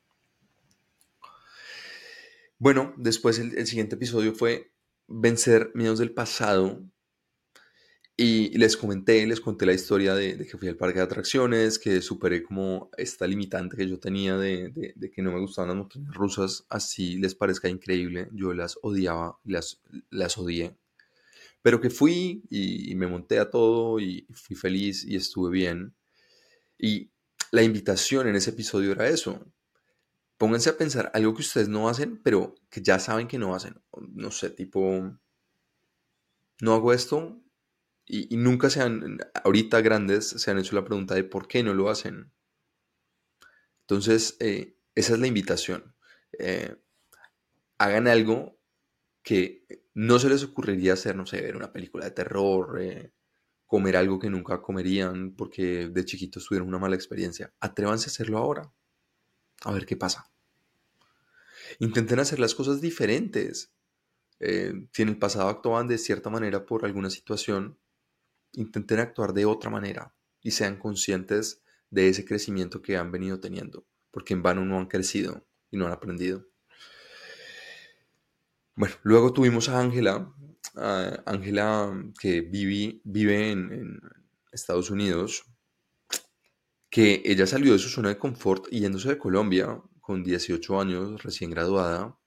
Bueno, 2.58 2.94
después 2.96 3.40
el, 3.40 3.66
siguiente 3.66 3.96
episodio 3.96 4.34
fue 4.34 4.72
vencer 5.08 5.72
miedos 5.74 5.98
del 5.98 6.14
pasado. 6.14 6.80
Y 8.24 8.56
les 8.56 8.76
comenté, 8.76 9.26
les 9.26 9.40
conté 9.40 9.66
la 9.66 9.72
historia 9.72 10.14
de, 10.14 10.46
que 10.46 10.56
fui 10.56 10.68
al 10.68 10.76
parque 10.76 11.00
de 11.00 11.04
atracciones, 11.06 11.80
que 11.80 12.00
superé 12.00 12.44
como 12.44 12.88
esta 12.96 13.26
limitante 13.26 13.76
que 13.76 13.88
yo 13.88 13.98
tenía 13.98 14.36
de, 14.36 14.94
que 15.12 15.22
no 15.22 15.32
me 15.32 15.40
gustaban 15.40 15.70
las 15.70 15.76
montañas 15.76 16.14
rusas, 16.14 16.64
así 16.68 17.18
les 17.18 17.34
parezca 17.34 17.68
increíble, 17.68 18.28
yo 18.30 18.54
las 18.54 18.78
odiaba, 18.80 19.40
las, 19.42 19.80
las 20.10 20.38
odié. 20.38 20.76
Pero 21.62 21.80
que 21.80 21.90
fui 21.90 22.44
y, 22.48 22.92
y 22.92 22.94
me 22.94 23.08
monté 23.08 23.40
a 23.40 23.50
todo 23.50 23.98
y 23.98 24.24
fui 24.30 24.54
feliz 24.54 25.04
y 25.04 25.16
estuve 25.16 25.50
bien. 25.50 25.92
Y 26.78 27.10
la 27.50 27.64
invitación 27.64 28.28
en 28.28 28.36
ese 28.36 28.50
episodio 28.50 28.92
era 28.92 29.08
eso, 29.08 29.44
pónganse 30.38 30.70
a 30.70 30.78
pensar 30.78 31.10
algo 31.12 31.34
que 31.34 31.42
ustedes 31.42 31.68
no 31.68 31.88
hacen, 31.88 32.20
pero 32.22 32.54
que 32.70 32.82
ya 32.82 33.00
saben 33.00 33.26
que 33.26 33.38
no 33.38 33.52
hacen. 33.52 33.82
No 34.12 34.30
sé, 34.30 34.50
tipo, 34.50 35.12
no 36.60 36.74
hago 36.74 36.92
esto 36.92 37.41
y, 38.06 38.36
nunca 38.36 38.68
se 38.70 38.80
han, 38.80 39.18
ahorita 39.44 39.80
grandes, 39.80 40.28
se 40.28 40.50
han 40.50 40.58
hecho 40.58 40.74
la 40.74 40.84
pregunta 40.84 41.14
de 41.14 41.24
por 41.24 41.48
qué 41.48 41.62
no 41.62 41.74
lo 41.74 41.88
hacen. 41.88 42.32
Entonces, 43.82 44.36
eh, 44.40 44.76
esa 44.94 45.14
es 45.14 45.20
la 45.20 45.26
invitación. 45.26 45.94
Eh, 46.38 46.76
hagan 47.78 48.08
algo 48.08 48.58
que 49.22 49.66
no 49.94 50.18
se 50.18 50.28
les 50.28 50.42
ocurriría 50.42 50.94
hacer, 50.94 51.16
no 51.16 51.26
sé, 51.26 51.40
ver 51.40 51.56
una 51.56 51.72
película 51.72 52.04
de 52.04 52.10
terror, 52.10 52.80
eh, 52.80 53.12
comer 53.66 53.96
algo 53.96 54.18
que 54.18 54.30
nunca 54.30 54.60
comerían 54.60 55.34
porque 55.34 55.88
de 55.88 56.04
chiquitos 56.04 56.46
tuvieron 56.46 56.68
una 56.68 56.78
mala 56.78 56.96
experiencia. 56.96 57.54
Atrévanse 57.60 58.06
a 58.06 58.12
hacerlo 58.12 58.38
ahora. 58.38 58.72
A 59.64 59.72
ver 59.72 59.86
qué 59.86 59.96
pasa. 59.96 60.30
Intenten 61.78 62.18
hacer 62.18 62.40
las 62.40 62.54
cosas 62.54 62.80
diferentes. 62.80 63.72
Si 64.40 65.02
en 65.02 65.08
el 65.08 65.18
pasado 65.18 65.48
actuaban 65.48 65.86
de 65.86 65.98
cierta 65.98 66.28
manera 66.28 66.66
por 66.66 66.84
alguna 66.84 67.10
situación, 67.10 67.78
intenten 68.52 69.00
actuar 69.00 69.32
de 69.32 69.44
otra 69.44 69.70
manera 69.70 70.14
y 70.40 70.50
sean 70.52 70.78
conscientes 70.78 71.62
de 71.90 72.08
ese 72.08 72.24
crecimiento 72.24 72.82
que 72.82 72.96
han 72.96 73.12
venido 73.12 73.40
teniendo, 73.40 73.86
porque 74.10 74.34
en 74.34 74.42
vano 74.42 74.64
no 74.64 74.78
han 74.78 74.86
crecido 74.86 75.46
y 75.70 75.76
no 75.76 75.86
han 75.86 75.92
aprendido. 75.92 76.46
Bueno, 78.74 78.94
luego 79.02 79.32
tuvimos 79.32 79.68
a 79.68 79.78
Ángela, 79.80 80.32
Ángela 81.26 81.92
que 82.18 82.40
vive, 82.40 83.50
en 83.50 84.00
Estados 84.50 84.90
Unidos, 84.90 85.44
que 86.88 87.22
ella 87.24 87.46
salió 87.46 87.74
de 87.74 87.78
su 87.78 87.90
zona 87.90 88.08
de 88.08 88.18
confort 88.18 88.68
yéndose 88.68 89.10
de 89.10 89.18
Colombia 89.18 89.80
con 90.00 90.24
18 90.24 90.80
años, 90.80 91.22
recién 91.22 91.50
graduada, 91.50 92.18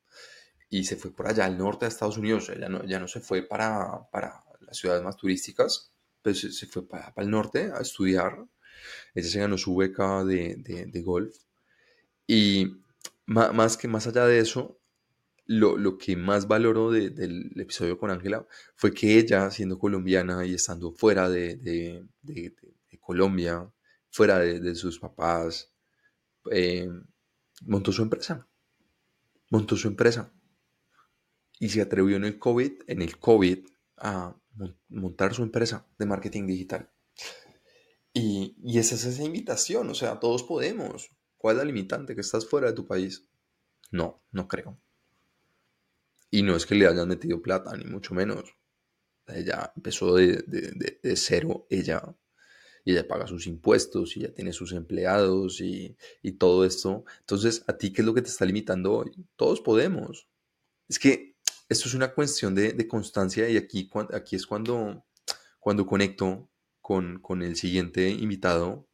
y 0.69 0.85
se 0.85 0.95
fue 0.95 1.11
por 1.11 1.27
allá 1.27 1.45
al 1.45 1.57
norte 1.57 1.85
de 1.85 1.89
Estados 1.89 2.17
Unidos. 2.17 2.49
Ella 2.49 2.69
no, 2.69 2.83
no 2.83 3.07
se 3.07 3.21
fue 3.21 3.41
para, 3.41 4.07
para 4.11 4.43
las 4.61 4.77
ciudades 4.77 5.03
más 5.03 5.17
turísticas, 5.17 5.94
pero 6.25 6.35
se, 6.35 6.65
fue 6.65 6.87
para, 6.87 7.13
el 7.17 7.29
norte 7.29 7.71
a 7.71 7.81
estudiar. 7.81 8.47
Ella 9.13 9.29
se 9.29 9.39
ganó 9.39 9.59
su 9.59 9.75
beca 9.75 10.25
de, 10.25 11.03
golf. 11.05 11.35
Y 12.25 12.77
más, 13.27 13.77
que 13.77 13.87
más 13.87 14.07
allá 14.07 14.25
de 14.25 14.39
eso, 14.39 14.79
lo, 15.45 15.99
que 15.99 16.15
más 16.15 16.47
valoro 16.47 16.89
del 16.89 17.51
episodio 17.57 17.99
con 17.99 18.09
Ángela 18.09 18.47
fue 18.75 18.91
que 18.91 19.19
ella, 19.19 19.51
siendo 19.51 19.77
colombiana 19.77 20.43
y 20.47 20.55
estando 20.55 20.91
fuera 20.93 21.29
de, 21.29 22.07
Colombia, 22.99 23.71
fuera 24.09 24.39
de, 24.39 24.73
sus 24.73 24.97
papás, 24.97 25.71
eh, 26.49 26.89
montó 27.67 27.91
su 27.91 28.01
empresa. 28.01 28.47
Montó 29.51 29.75
su 29.75 29.87
empresa. 29.87 30.33
Y 31.59 31.69
se 31.69 31.83
atrevió 31.83 32.15
en 32.15 32.25
el 32.25 32.39
COVID, 32.39 32.81
en 32.87 33.03
el 33.03 33.19
COVID, 33.19 33.67
a 33.97 34.35
montar 34.89 35.33
su 35.33 35.43
empresa 35.43 35.87
de 35.97 36.05
marketing 36.05 36.47
digital. 36.47 36.89
Y, 38.13 38.55
y 38.63 38.79
esa 38.79 38.95
es 38.95 39.05
esa 39.05 39.23
invitación, 39.23 39.89
o 39.89 39.95
sea, 39.95 40.19
todos 40.19 40.43
podemos. 40.43 41.11
¿Cuál 41.37 41.57
es 41.57 41.59
la 41.59 41.65
limitante? 41.65 42.15
¿Que 42.15 42.21
estás 42.21 42.47
fuera 42.47 42.67
de 42.67 42.73
tu 42.73 42.87
país? 42.87 43.27
No, 43.91 44.23
no 44.31 44.47
creo. 44.47 44.79
Y 46.31 46.43
no 46.43 46.55
es 46.55 46.65
que 46.65 46.75
le 46.75 46.87
hayan 46.87 47.07
metido 47.07 47.41
plata, 47.41 47.75
ni 47.77 47.85
mucho 47.85 48.13
menos. 48.13 48.55
Ella 49.27 49.71
empezó 49.75 50.15
de, 50.15 50.43
cero, 51.15 51.65
ella, 51.69 52.15
y 52.83 52.91
ella 52.91 53.07
paga 53.07 53.27
sus 53.27 53.47
impuestos, 53.47 54.17
y 54.17 54.21
ya 54.21 54.33
tiene 54.33 54.53
sus 54.53 54.73
empleados, 54.73 55.61
y, 55.61 55.95
todo 56.37 56.65
esto. 56.65 57.05
Entonces, 57.21 57.63
¿a 57.67 57.77
ti 57.77 57.93
qué 57.93 58.01
es 58.01 58.05
lo 58.05 58.13
que 58.13 58.21
te 58.21 58.29
está 58.29 58.45
limitando 58.45 58.93
hoy? 58.93 59.11
Todos 59.35 59.61
podemos. 59.61 60.27
Es 60.89 60.99
que 60.99 61.34
esto 61.69 61.87
es 61.87 61.93
una 61.93 62.13
cuestión 62.13 62.55
de, 62.55 62.87
constancia, 62.87 63.49
y 63.49 63.57
aquí, 63.57 63.89
aquí 64.13 64.35
es 64.35 64.45
cuando, 64.45 65.05
cuando 65.59 65.85
conecto 65.85 66.49
con, 66.81 67.21
el 67.41 67.55
siguiente 67.55 68.09
invitado, 68.09 68.87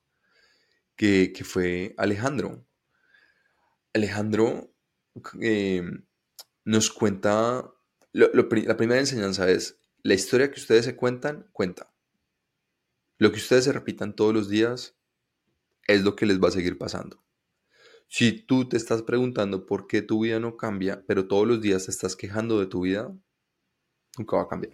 que, 0.95 1.33
fue 1.43 1.93
Alejandro. 1.97 2.65
Alejandro 3.93 4.73
eh, 5.41 5.83
nos 6.63 6.91
cuenta, 6.91 7.69
la 8.13 8.47
primera 8.77 8.99
enseñanza 8.99 9.49
es, 9.49 9.77
la 10.03 10.13
historia 10.13 10.49
que 10.51 10.59
ustedes 10.59 10.85
se 10.85 10.95
cuentan, 10.95 11.47
cuenta. 11.51 11.93
Lo 13.17 13.31
que 13.31 13.37
ustedes 13.37 13.65
se 13.65 13.71
repitan 13.71 14.15
todos 14.15 14.33
los 14.33 14.49
días 14.49 14.95
es 15.87 16.03
lo 16.03 16.15
que 16.15 16.25
les 16.25 16.41
va 16.41 16.47
a 16.47 16.51
seguir 16.51 16.77
pasando. 16.77 17.23
Si 18.13 18.33
tú 18.33 18.67
te 18.67 18.75
estás 18.75 19.03
preguntando 19.03 19.65
por 19.65 19.87
qué 19.87 20.01
tu 20.01 20.23
vida 20.23 20.37
no 20.37 20.57
cambia, 20.57 21.01
pero 21.07 21.29
todos 21.29 21.47
los 21.47 21.61
días 21.61 21.85
te 21.85 21.91
estás 21.91 22.17
quejando 22.17 22.59
de 22.59 22.65
tu 22.65 22.81
vida, 22.81 23.09
nunca 24.17 24.35
va 24.35 24.43
a 24.43 24.47
cambiar. 24.49 24.73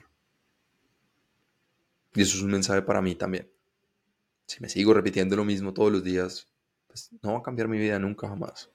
Y 2.16 2.24
eso 2.24 2.38
es 2.38 2.42
un 2.42 2.50
mensaje 2.50 2.82
para 2.82 3.00
mí 3.00 3.14
también. 3.14 3.48
Si 4.48 4.60
me 4.60 4.70
sigo 4.70 4.92
repitiendo 4.92 5.36
lo 5.36 5.46
mismo 5.46 5.72
todos 5.72 5.92
los 5.92 6.04
días, 6.04 6.48
pues 6.88 7.12
no 7.22 7.34
va 7.34 7.38
a 7.38 7.44
cambiar 7.44 7.68
mi 7.68 7.78
vida 7.78 8.00
nunca 8.00 8.28
jamás. 8.28 8.72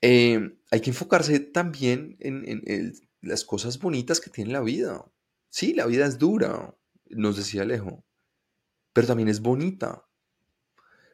Eh, 0.00 0.56
hay 0.70 0.80
que 0.80 0.90
enfocarse 0.90 1.40
también 1.40 2.16
en, 2.20 2.94
las 3.20 3.44
cosas 3.44 3.78
bonitas 3.78 4.18
que 4.18 4.30
tiene 4.30 4.52
la 4.52 4.62
vida. 4.62 5.04
Sí, 5.50 5.74
la 5.74 5.84
vida 5.84 6.06
es 6.06 6.16
dura, 6.16 6.74
nos 7.10 7.36
decía 7.36 7.62
Alejo, 7.62 8.02
pero 8.94 9.08
también 9.08 9.28
es 9.28 9.40
bonita. 9.40 10.06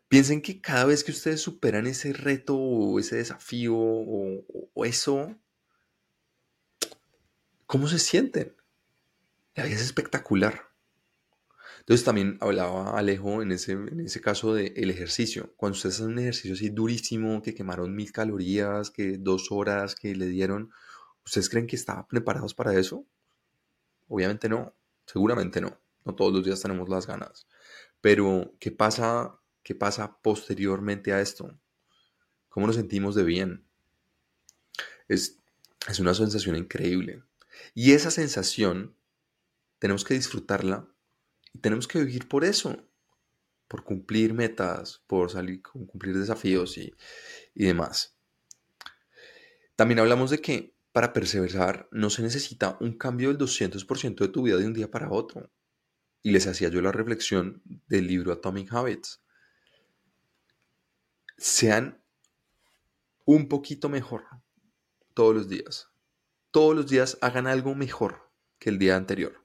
Piensen 0.09 0.41
que 0.41 0.61
cada 0.61 0.85
vez 0.85 1.03
que 1.03 1.11
ustedes 1.11 1.41
superan 1.41 1.87
ese 1.87 2.13
reto 2.13 2.57
o 2.57 2.99
ese 2.99 3.17
desafío 3.17 3.75
o 3.77 4.85
eso, 4.85 5.37
¿cómo 7.67 7.89
se 7.89 7.99
sienten? 7.99 8.55
La 9.55 9.65
vida 9.65 9.77
es 9.77 9.83
espectacular. 9.83 10.67
Entonces 11.87 12.05
también 12.05 12.37
hablaba 12.41 12.99
Alejo 12.99 13.43
en 13.43 13.53
ese, 13.53 13.73
en 13.73 14.01
ese 14.01 14.21
caso 14.21 14.55
del 14.55 14.91
ejercicio. 14.91 15.55
Cuando 15.57 15.77
ustedes 15.77 15.95
hacen 15.95 16.09
un 16.09 16.19
ejercicio 16.19 16.55
así 16.55 16.69
durísimo, 16.69 17.43
que 17.43 17.55
quemaron 17.55 17.95
mil 17.95 18.11
calorías, 18.11 18.91
que 18.91 19.19
dos 19.19 19.53
horas 19.53 19.95
que 19.95 20.17
le 20.17 20.27
dieron, 20.27 20.73
¿ustedes 21.25 21.49
creen 21.49 21.69
que 21.69 21.77
estaban 21.77 22.09
preparados 22.09 22.55
para 22.55 22.75
eso? 22.77 23.07
Obviamente 24.09 24.49
no, 24.49 24.75
seguramente 25.07 25.61
no. 25.61 25.79
No 26.05 26.17
todos 26.17 26.33
los 26.33 26.45
días 26.45 26.61
tenemos 26.61 26.89
las 26.89 27.07
ganas. 27.07 27.47
Pero, 28.01 28.53
¿qué 28.59 28.73
pasa, 28.73 29.39
qué 29.67 29.75
pasa 29.75 30.17
posteriormente 30.23 31.13
a 31.13 31.21
esto? 31.21 31.59
¿Cómo 32.49 32.69
nos 32.69 32.77
sentimos 32.77 33.17
de 33.17 33.25
bien? 33.25 33.67
Es, 35.09 35.41
es 35.89 35.99
una 35.99 36.15
sensación 36.15 36.55
increíble. 36.55 37.25
Y 37.75 37.91
esa 37.91 38.13
sensación 38.13 38.95
tenemos 39.81 40.05
que 40.05 40.15
disfrutarla 40.15 40.89
y 41.53 41.59
tenemos 41.59 41.89
que 41.89 41.99
vivir 41.99 42.29
por 42.29 42.45
eso, 42.45 42.89
por 43.67 43.83
cumplir 43.83 44.35
metas, 44.35 45.03
por 45.09 45.33
salir, 45.33 45.63
cumplir 45.63 46.17
desafíos 46.17 46.79
y, 46.79 46.95
demás. 47.57 48.17
También 49.75 49.99
hablamos 49.99 50.31
de 50.31 50.41
que 50.41 50.77
para 50.93 51.13
perseverar 51.13 51.89
no 51.91 52.09
se 52.09 52.23
necesita 52.23 52.79
un 52.81 52.97
cambio 52.97 53.31
del 53.31 53.39
200% 53.39 54.17
de 54.17 54.29
tu 54.29 54.43
vida 54.43 54.59
de 54.59 54.67
un 54.67 54.75
día 54.75 54.93
para 54.93 55.11
otro. 55.11 55.51
Y 56.23 56.31
les 56.31 56.47
hacía 56.47 56.69
yo 56.69 56.81
la 56.83 56.93
reflexión 56.93 57.63
del 57.89 58.07
libro 58.07 58.33
Atomic 58.33 58.73
Habits. 58.73 59.26
Sean 61.37 62.03
un 63.25 63.49
poquito 63.49 63.89
mejor 63.89 64.25
todos 65.15 65.35
los 65.35 65.49
días. 65.49 65.89
Todos 66.51 66.75
los 66.75 66.87
días 66.87 67.19
hagan 67.21 67.47
algo 67.47 67.75
mejor 67.75 68.31
que 68.59 68.71
el 68.71 68.79
día 68.79 68.97
anterior. 68.97 69.43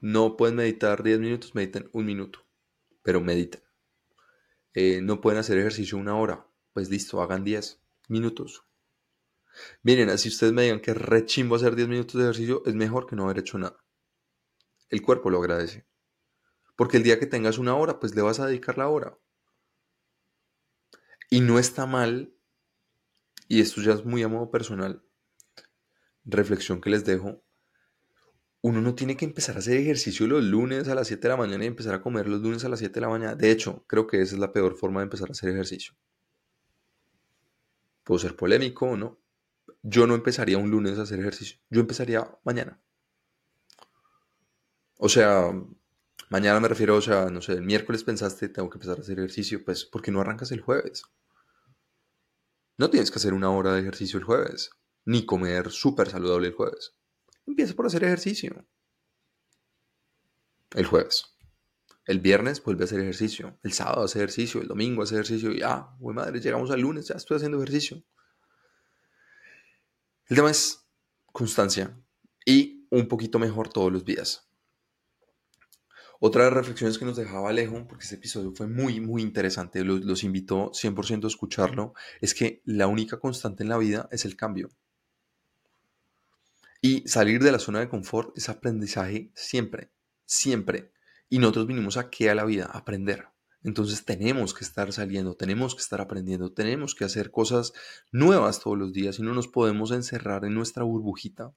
No 0.00 0.36
pueden 0.36 0.56
meditar 0.56 1.02
10 1.02 1.18
minutos, 1.18 1.54
mediten 1.54 1.88
un 1.92 2.06
minuto, 2.06 2.44
pero 3.02 3.20
mediten. 3.20 3.62
Eh, 4.74 5.00
no 5.02 5.20
pueden 5.20 5.40
hacer 5.40 5.58
ejercicio 5.58 5.98
una 5.98 6.16
hora, 6.16 6.46
pues 6.72 6.88
listo, 6.88 7.20
hagan 7.20 7.44
10 7.44 7.80
minutos. 8.08 8.64
Miren, 9.82 10.10
así 10.10 10.28
ustedes 10.28 10.52
me 10.52 10.62
digan 10.62 10.80
que 10.80 10.94
rechimbo 10.94 11.56
hacer 11.56 11.76
10 11.76 11.88
minutos 11.88 12.14
de 12.14 12.22
ejercicio, 12.22 12.62
es 12.66 12.74
mejor 12.74 13.06
que 13.06 13.16
no 13.16 13.24
haber 13.24 13.40
hecho 13.40 13.58
nada. 13.58 13.76
El 14.88 15.02
cuerpo 15.02 15.30
lo 15.30 15.38
agradece. 15.38 15.84
Porque 16.82 16.96
el 16.96 17.04
día 17.04 17.20
que 17.20 17.26
tengas 17.26 17.58
una 17.58 17.76
hora, 17.76 18.00
pues 18.00 18.16
le 18.16 18.22
vas 18.22 18.40
a 18.40 18.46
dedicar 18.48 18.76
la 18.76 18.88
hora. 18.88 19.16
Y 21.30 21.40
no 21.40 21.60
está 21.60 21.86
mal, 21.86 22.34
y 23.46 23.60
esto 23.60 23.80
ya 23.80 23.92
es 23.92 24.04
muy 24.04 24.24
a 24.24 24.26
modo 24.26 24.50
personal, 24.50 25.00
reflexión 26.24 26.80
que 26.80 26.90
les 26.90 27.04
dejo, 27.04 27.40
uno 28.62 28.80
no 28.80 28.96
tiene 28.96 29.16
que 29.16 29.24
empezar 29.24 29.54
a 29.54 29.58
hacer 29.60 29.76
ejercicio 29.76 30.26
los 30.26 30.42
lunes 30.42 30.88
a 30.88 30.96
las 30.96 31.06
7 31.06 31.22
de 31.22 31.28
la 31.28 31.36
mañana 31.36 31.62
y 31.62 31.68
empezar 31.68 31.94
a 31.94 32.02
comer 32.02 32.26
los 32.26 32.40
lunes 32.40 32.64
a 32.64 32.68
las 32.68 32.80
7 32.80 32.94
de 32.94 33.00
la 33.00 33.10
mañana. 33.10 33.36
De 33.36 33.52
hecho, 33.52 33.84
creo 33.86 34.08
que 34.08 34.20
esa 34.20 34.34
es 34.34 34.40
la 34.40 34.52
peor 34.52 34.74
forma 34.74 34.98
de 34.98 35.04
empezar 35.04 35.28
a 35.28 35.32
hacer 35.34 35.50
ejercicio. 35.50 35.94
Puedo 38.02 38.18
ser 38.18 38.34
polémico 38.34 38.86
o 38.86 38.96
no. 38.96 39.20
Yo 39.84 40.08
no 40.08 40.16
empezaría 40.16 40.58
un 40.58 40.68
lunes 40.68 40.98
a 40.98 41.02
hacer 41.02 41.20
ejercicio. 41.20 41.60
Yo 41.70 41.80
empezaría 41.80 42.28
mañana. 42.42 42.82
O 44.98 45.08
sea, 45.08 45.52
mañana 46.32 46.60
me 46.60 46.68
refiero, 46.68 46.96
o 46.96 47.02
sea, 47.02 47.26
no 47.26 47.42
sé, 47.42 47.52
el 47.52 47.62
miércoles 47.62 48.04
pensaste, 48.04 48.48
tengo 48.48 48.70
que 48.70 48.76
empezar 48.76 48.96
a 48.96 49.02
hacer 49.02 49.18
ejercicio, 49.18 49.62
pues, 49.62 49.84
¿por 49.84 50.00
qué 50.00 50.10
no 50.10 50.22
arrancas 50.22 50.50
el 50.50 50.62
jueves? 50.62 51.02
No 52.78 52.88
tienes 52.88 53.10
que 53.10 53.18
hacer 53.18 53.34
una 53.34 53.50
hora 53.50 53.74
de 53.74 53.82
ejercicio 53.82 54.18
el 54.18 54.24
jueves, 54.24 54.70
ni 55.04 55.26
comer 55.26 55.70
súper 55.70 56.08
saludable 56.08 56.48
el 56.48 56.54
jueves. 56.54 56.94
Empieza 57.46 57.74
por 57.74 57.84
hacer 57.84 58.02
ejercicio. 58.04 58.66
El 60.70 60.86
jueves. 60.86 61.36
El 62.06 62.20
viernes 62.20 62.64
vuelve 62.64 62.84
a 62.84 62.86
hacer 62.86 63.00
ejercicio. 63.00 63.58
El 63.62 63.74
sábado 63.74 64.04
hace 64.04 64.18
ejercicio. 64.18 64.62
El 64.62 64.68
domingo 64.68 65.02
hace 65.02 65.16
ejercicio. 65.16 65.52
Y 65.52 65.60
ah, 65.62 65.94
güey 65.98 66.16
madre, 66.16 66.40
llegamos 66.40 66.70
al 66.70 66.80
lunes, 66.80 67.08
ya 67.08 67.16
estoy 67.16 67.36
haciendo 67.36 67.58
ejercicio. 67.58 68.02
El 70.28 70.36
tema 70.36 70.50
es 70.50 70.88
constancia 71.26 71.94
y 72.46 72.86
un 72.90 73.06
poquito 73.06 73.38
mejor 73.38 73.68
todos 73.68 73.92
los 73.92 74.04
días. 74.04 74.51
Otra 76.24 76.44
de 76.44 76.50
las 76.50 76.58
reflexiones 76.58 76.98
que 76.98 77.04
nos 77.04 77.16
dejaba 77.16 77.50
Alejo, 77.50 77.84
porque 77.88 78.04
este 78.04 78.14
episodio 78.14 78.52
fue 78.54 78.68
muy, 78.68 79.00
muy 79.00 79.22
interesante, 79.22 79.82
los, 79.82 80.04
los 80.04 80.22
invito 80.22 80.70
100% 80.70 81.24
a 81.24 81.26
escucharlo, 81.26 81.94
es 82.20 82.32
que 82.32 82.62
la 82.64 82.86
única 82.86 83.18
constante 83.18 83.64
en 83.64 83.68
la 83.68 83.76
vida 83.76 84.08
es 84.12 84.24
el 84.24 84.36
cambio. 84.36 84.70
Y 86.80 87.02
salir 87.08 87.42
de 87.42 87.50
la 87.50 87.58
zona 87.58 87.80
de 87.80 87.88
confort 87.88 88.38
es 88.38 88.48
aprendizaje 88.48 89.32
siempre, 89.34 89.90
siempre. 90.24 90.92
Y 91.28 91.40
nosotros 91.40 91.66
vinimos 91.66 91.96
aquí 91.96 92.28
a 92.28 92.36
la 92.36 92.44
vida 92.44 92.66
a 92.66 92.78
aprender. 92.78 93.26
Entonces 93.64 94.04
tenemos 94.04 94.54
que 94.54 94.62
estar 94.62 94.92
saliendo, 94.92 95.34
tenemos 95.34 95.74
que 95.74 95.82
estar 95.82 96.00
aprendiendo, 96.00 96.52
tenemos 96.52 96.94
que 96.94 97.04
hacer 97.04 97.32
cosas 97.32 97.72
nuevas 98.12 98.60
todos 98.60 98.78
los 98.78 98.92
días 98.92 99.18
y 99.18 99.22
no 99.22 99.34
nos 99.34 99.48
podemos 99.48 99.90
encerrar 99.90 100.44
en 100.44 100.54
nuestra 100.54 100.84
burbujita. 100.84 101.52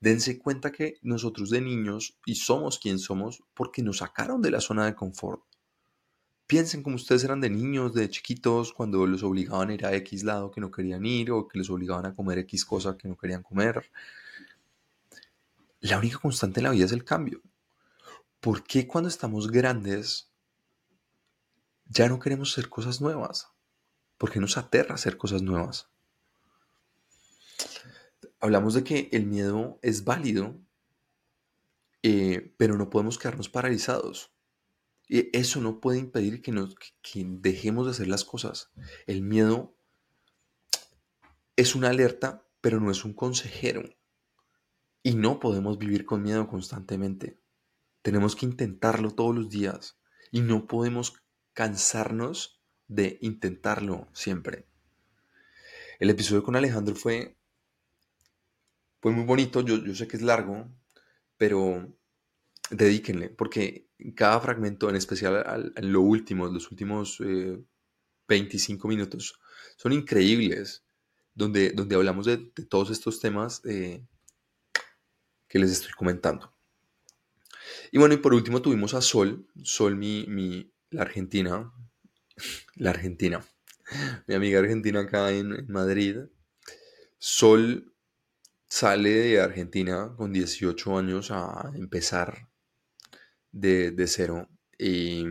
Dense 0.00 0.38
cuenta 0.38 0.72
que 0.72 0.94
nosotros 1.02 1.50
de 1.50 1.60
niños 1.60 2.18
y 2.24 2.36
somos 2.36 2.78
quien 2.78 2.98
somos 2.98 3.42
porque 3.54 3.82
nos 3.82 3.98
sacaron 3.98 4.42
de 4.42 4.50
la 4.50 4.60
zona 4.60 4.86
de 4.86 4.94
confort. 4.94 5.42
Piensen 6.46 6.82
como 6.82 6.96
ustedes 6.96 7.24
eran 7.24 7.40
de 7.40 7.50
niños, 7.50 7.92
de 7.92 8.08
chiquitos, 8.08 8.72
cuando 8.72 9.06
los 9.06 9.22
obligaban 9.22 9.70
a 9.70 9.74
ir 9.74 9.84
a 9.84 9.94
X 9.94 10.22
lado 10.22 10.50
que 10.50 10.60
no 10.60 10.70
querían 10.70 11.04
ir 11.04 11.32
o 11.32 11.48
que 11.48 11.58
los 11.58 11.70
obligaban 11.70 12.06
a 12.06 12.14
comer 12.14 12.38
X 12.38 12.64
cosa 12.64 12.96
que 12.96 13.08
no 13.08 13.16
querían 13.16 13.42
comer 13.42 13.90
la 15.80 15.98
única 15.98 16.18
constante 16.18 16.60
en 16.60 16.64
la 16.64 16.70
vida 16.70 16.86
es 16.86 16.92
el 16.92 17.04
cambio. 17.04 17.42
¿Por 18.40 18.64
qué 18.64 18.86
cuando 18.88 19.08
estamos 19.08 19.50
grandes 19.50 20.32
ya 21.84 22.08
no 22.08 22.18
queremos 22.18 22.52
hacer 22.52 22.68
cosas 22.68 23.00
nuevas? 23.00 23.48
porque 24.18 24.40
nos 24.40 24.56
aterra 24.56 24.94
hacer 24.94 25.16
cosas 25.16 25.42
nuevas. 25.42 25.88
Hablamos 28.40 28.74
de 28.74 28.84
que 28.84 29.08
el 29.12 29.26
miedo 29.26 29.78
es 29.82 30.04
válido, 30.04 30.60
eh, 32.02 32.54
pero 32.56 32.76
no 32.76 32.90
podemos 32.90 33.18
quedarnos 33.18 33.48
paralizados. 33.48 34.32
Y 35.08 35.36
eso 35.36 35.60
no 35.60 35.80
puede 35.80 35.98
impedir 35.98 36.42
que, 36.42 36.52
nos, 36.52 36.74
que 37.02 37.24
dejemos 37.26 37.86
de 37.86 37.92
hacer 37.92 38.08
las 38.08 38.24
cosas. 38.24 38.70
El 39.06 39.22
miedo 39.22 39.76
es 41.54 41.74
una 41.74 41.90
alerta, 41.90 42.46
pero 42.60 42.80
no 42.80 42.90
es 42.90 43.04
un 43.04 43.14
consejero. 43.14 43.82
Y 45.02 45.14
no 45.14 45.38
podemos 45.38 45.78
vivir 45.78 46.04
con 46.04 46.22
miedo 46.22 46.48
constantemente. 46.48 47.40
Tenemos 48.02 48.34
que 48.36 48.46
intentarlo 48.46 49.12
todos 49.12 49.34
los 49.34 49.48
días. 49.48 49.98
Y 50.32 50.40
no 50.40 50.66
podemos 50.66 51.22
cansarnos 51.52 52.60
de 52.88 53.18
intentarlo 53.22 54.08
siempre. 54.12 54.66
El 55.98 56.10
episodio 56.10 56.42
con 56.42 56.56
Alejandro 56.56 56.94
fue, 56.94 57.38
fue 59.06 59.12
muy 59.12 59.22
bonito. 59.22 59.60
Yo, 59.60 59.76
yo 59.84 59.94
sé 59.94 60.08
que 60.08 60.16
es 60.16 60.22
largo, 60.24 60.68
pero 61.36 61.96
dedíquenle, 62.70 63.30
porque 63.30 63.88
cada 64.16 64.40
fragmento, 64.40 64.90
en 64.90 64.96
especial 64.96 65.72
en 65.76 65.92
lo 65.92 66.00
último, 66.00 66.48
los 66.48 66.72
últimos 66.72 67.22
25 68.26 68.88
eh, 68.88 68.90
minutos, 68.90 69.38
son 69.76 69.92
increíbles, 69.92 70.84
donde, 71.34 71.70
donde 71.70 71.94
hablamos 71.94 72.26
de, 72.26 72.38
todos 72.68 72.90
estos 72.90 73.20
temas 73.20 73.62
eh, 73.64 74.04
que 75.46 75.60
les 75.60 75.70
estoy 75.70 75.92
comentando. 75.92 76.52
Y 77.92 77.98
bueno, 77.98 78.12
y 78.14 78.16
por 78.16 78.34
último 78.34 78.60
tuvimos 78.60 78.92
a 78.94 79.02
Sol, 79.02 79.46
Sol, 79.62 79.94
mi, 79.94 80.26
mi 80.26 80.74
la 80.90 81.02
argentina, 81.02 81.72
la 82.74 82.90
argentina, 82.90 83.40
mi 84.26 84.34
amiga 84.34 84.58
argentina 84.58 85.02
acá 85.02 85.30
en, 85.30 85.64
Madrid. 85.68 86.22
Sol 87.18 87.92
sale 88.68 89.10
de 89.10 89.40
Argentina 89.40 90.14
con 90.16 90.32
18 90.32 90.98
años 90.98 91.30
a 91.30 91.72
empezar 91.74 92.48
de, 93.52 93.94
cero 94.06 94.48
y 94.78 95.24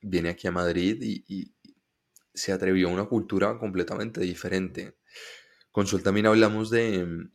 viene 0.00 0.30
aquí 0.30 0.46
a 0.46 0.52
Madrid 0.52 0.98
y, 1.02 1.54
se 2.34 2.50
atrevió 2.50 2.88
a 2.88 2.92
una 2.92 3.04
cultura 3.04 3.58
completamente 3.58 4.22
diferente. 4.22 4.96
Con 5.70 5.86
Sol 5.86 6.02
también 6.02 6.24
hablamos 6.24 6.70
de 6.70 7.28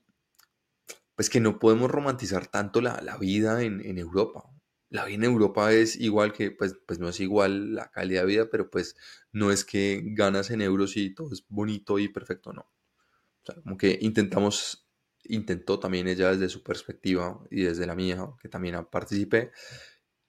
pues 1.14 1.30
que 1.30 1.40
no 1.40 1.60
podemos 1.60 1.92
romantizar 1.92 2.48
tanto 2.48 2.82
la, 2.82 3.18
vida 3.20 3.62
en, 3.62 3.86
en 3.86 4.00
Europa 4.00 4.50
la 4.90 5.06
vida 5.06 5.16
en 5.16 5.24
Europa 5.26 5.72
es 5.74 5.96
igual 5.98 6.34
que, 6.34 6.52
pues, 6.52 6.78
pues 6.86 7.00
no 7.00 7.10
es 7.10 7.20
igual 7.20 7.76
la 7.76 7.92
calidad 7.92 8.22
de 8.22 8.28
vida, 8.28 8.50
pero 8.50 8.70
pues 8.70 8.96
no 9.32 9.52
es 9.52 9.66
que 9.66 10.02
ganas 10.04 10.50
en 10.50 10.62
euros 10.62 10.96
y 10.98 11.14
todo 11.14 11.34
es 11.34 11.46
bonito 11.50 12.00
y 12.00 12.08
perfecto, 12.08 12.54
no. 12.54 12.62
O 12.62 13.46
sea, 13.46 13.56
como 13.62 13.78
que 13.78 13.98
intentamos, 14.02 14.87
intentó 15.30 15.80
también 15.80 16.08
ella 16.08 16.32
desde 16.32 16.50
su 16.50 16.64
perspectiva 16.64 17.40
y 17.50 17.64
desde 17.64 17.86
la 17.86 17.96
mía, 17.96 18.28
que 18.42 18.50
también 18.50 18.76
participé, 18.92 19.52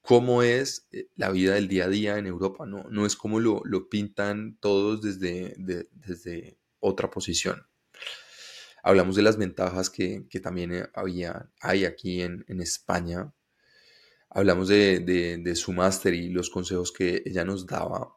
cómo 0.00 0.42
es 0.42 0.88
eh, 0.92 1.08
la 1.16 1.30
vida 1.30 1.54
del 1.54 1.68
día 1.68 1.84
a 1.84 1.88
día 1.88 2.18
en 2.18 2.26
Europa, 2.26 2.66
no, 2.66 2.84
no 2.90 3.06
es 3.06 3.16
como 3.16 3.40
lo, 3.40 3.62
pintan 3.88 4.58
todos 4.60 5.02
desde, 5.02 5.54
desde 5.56 6.58
otra 6.80 7.10
posición. 7.10 7.66
Hablamos 8.82 9.16
de 9.16 9.22
las 9.22 9.36
ventajas 9.36 9.90
que, 9.90 10.26
también 10.42 10.72
eh, 10.72 10.86
había, 10.94 11.50
hay 11.60 11.84
aquí 11.84 12.22
en, 12.22 12.44
en 12.48 12.60
España 12.60 13.32
hablamos 14.30 14.68
de, 14.68 15.52
su 15.56 15.72
máster 15.72 16.14
y 16.14 16.28
los 16.28 16.50
consejos 16.50 16.92
que 16.92 17.22
ella 17.24 17.44
nos 17.44 17.66
daba. 17.66 18.14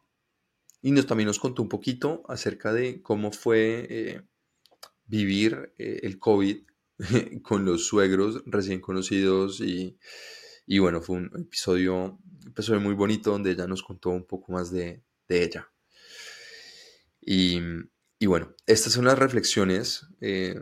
Y 0.81 0.91
nos, 0.91 1.05
también 1.05 1.27
nos 1.27 1.39
contó 1.39 1.61
un 1.61 1.69
poquito 1.69 2.23
acerca 2.27 2.73
de 2.73 3.01
cómo 3.01 3.31
fue 3.31 3.87
eh, 3.89 4.21
vivir 5.05 5.73
eh, 5.77 5.99
el 6.03 6.19
COVID 6.19 6.63
con 7.43 7.65
los 7.65 7.85
suegros 7.85 8.43
recién 8.45 8.79
conocidos. 8.79 9.61
Y, 9.61 9.97
bueno, 10.79 11.01
fue 11.01 11.17
un 11.17 11.31
episodio, 11.39 12.19
episodio 12.45 12.79
muy 12.79 12.93
bonito 12.93 13.31
donde 13.31 13.51
ella 13.51 13.67
nos 13.67 13.83
contó 13.83 14.09
un 14.09 14.25
poco 14.25 14.51
más 14.51 14.71
de, 14.71 15.03
ella. 15.27 15.71
Y, 17.21 17.59
bueno, 18.25 18.53
estas 18.65 18.93
son 18.93 19.05
las 19.05 19.17
reflexiones. 19.17 20.07
Eh, 20.21 20.59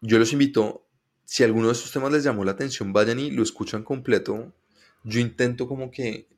yo 0.00 0.18
los 0.18 0.32
invito 0.32 0.86
si 1.24 1.44
alguno 1.44 1.68
de 1.68 1.74
estos 1.74 1.92
temas 1.92 2.10
les 2.10 2.24
llamó 2.24 2.44
la 2.44 2.52
atención, 2.52 2.92
vayan 2.92 3.20
y 3.20 3.30
lo 3.30 3.42
escuchan 3.42 3.84
completo. 3.84 4.52
Yo 5.04 5.20
intento 5.20 5.68
como 5.68 5.90
que 5.90 6.28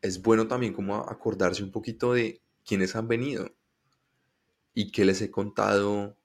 es 0.00 0.22
bueno 0.22 0.48
también 0.48 0.72
como 0.72 0.96
acordarse 0.96 1.62
un 1.62 1.70
poquito 1.70 2.14
de 2.14 2.40
quiénes 2.64 2.96
han 2.96 3.08
venido 3.08 3.54
y 4.74 4.90
qué 4.90 5.04
les 5.04 5.20
he 5.20 5.30
contado 5.30 6.16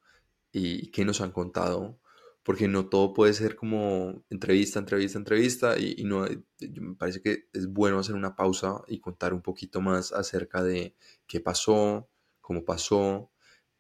y 0.52 0.92
qué 0.92 1.06
nos 1.06 1.22
han 1.22 1.32
contado, 1.32 2.00
porque 2.44 2.68
no 2.68 2.88
todo 2.90 3.14
puede 3.14 3.34
ser 3.34 3.56
como 3.56 4.24
entrevista, 4.30 4.80
entrevista, 4.80 5.18
entrevista 5.18 5.78
y, 5.78 6.04
no, 6.06 6.26
me 6.60 6.96
parece 6.96 7.22
que 7.22 7.50
es 7.54 7.68
bueno 7.68 8.00
hacer 8.00 8.16
una 8.16 8.36
pausa 8.36 8.82
y 8.88 9.00
contar 9.00 9.34
un 9.34 9.42
poquito 9.42 9.82
más 9.82 10.14
acerca 10.14 10.64
de 10.64 10.96
qué 11.28 11.40
pasó, 11.40 12.10
cómo 12.42 12.64
pasó, 12.64 13.32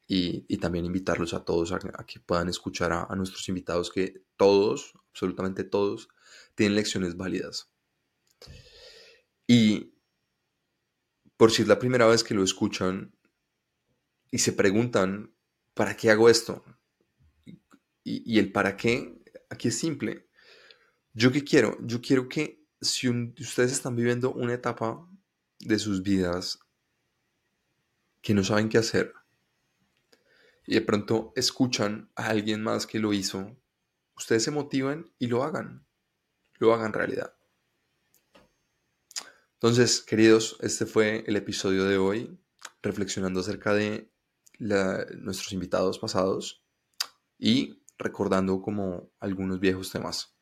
y, 0.07 0.57
también 0.57 0.85
invitarlos 0.85 1.33
a 1.33 1.43
todos 1.43 1.71
a, 1.73 1.79
que 1.79 2.19
puedan 2.19 2.47
escuchar 2.47 2.93
a, 2.93 3.13
nuestros 3.15 3.47
invitados 3.49 3.91
que 3.91 4.23
todos, 4.37 4.93
absolutamente 5.09 5.63
todos, 5.63 6.07
tienen 6.55 6.75
lecciones 6.75 7.17
válidas. 7.17 7.69
Y 9.45 9.93
por 11.35 11.51
si 11.51 11.61
es 11.61 11.67
la 11.67 11.79
primera 11.79 12.07
vez 12.07 12.23
que 12.23 12.33
lo 12.33 12.43
escuchan 12.43 13.15
y 14.31 14.39
se 14.39 14.53
preguntan, 14.53 15.35
¿para 15.77 15.95
qué 15.95 16.09
hago 16.11 16.27
esto? 16.27 16.65
Y, 18.03 18.39
el 18.39 18.51
para 18.51 18.75
qué, 18.75 19.21
aquí 19.49 19.67
es 19.67 19.77
simple. 19.77 20.27
¿Yo 21.13 21.31
qué 21.31 21.43
quiero? 21.43 21.77
Yo 21.81 22.01
quiero 22.01 22.27
que 22.27 22.65
si 22.81 23.09
ustedes 23.09 23.71
están 23.71 23.95
viviendo 23.95 24.31
una 24.33 24.53
etapa 24.53 25.07
de 25.59 25.77
sus 25.77 26.03
vidas 26.03 26.59
que 28.21 28.33
no 28.33 28.43
saben 28.43 28.69
qué 28.69 28.77
hacer, 28.77 29.13
y 30.65 30.75
de 30.75 30.81
pronto 30.81 31.31
escuchan 31.35 32.11
a 32.15 32.27
alguien 32.27 32.61
más 32.61 32.87
que 32.87 32.99
lo 32.99 33.13
hizo, 33.13 33.55
ustedes 34.15 34.43
se 34.43 34.51
motivan 34.51 35.11
y 35.19 35.27
lo 35.27 35.43
hagan, 35.43 35.85
lo 36.59 36.73
hagan 36.73 36.93
realidad. 36.93 37.33
Entonces, 39.53 40.01
queridos, 40.01 40.57
este 40.61 40.85
fue 40.85 41.23
el 41.27 41.35
episodio 41.35 41.85
de 41.85 41.97
hoy, 41.97 42.39
reflexionando 42.81 43.39
acerca 43.39 43.73
de 43.73 44.11
nuestros 44.59 45.51
invitados 45.53 45.99
pasados 45.99 46.63
y 47.37 47.81
recordando 47.97 48.61
como 48.61 49.11
algunos 49.19 49.59
viejos 49.59 49.91
temas. 49.91 50.35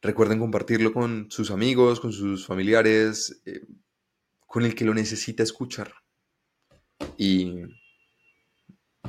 Recuerden 0.00 0.38
compartirlo 0.38 0.92
con 0.92 1.30
sus 1.30 1.50
amigos, 1.50 2.00
con 2.00 2.12
sus 2.12 2.46
familiares, 2.46 3.42
eh, 3.44 3.66
con 4.46 4.64
el 4.64 4.74
que 4.74 4.84
lo 4.84 4.94
necesita 4.94 5.42
escuchar. 5.42 5.92
Y 7.16 7.62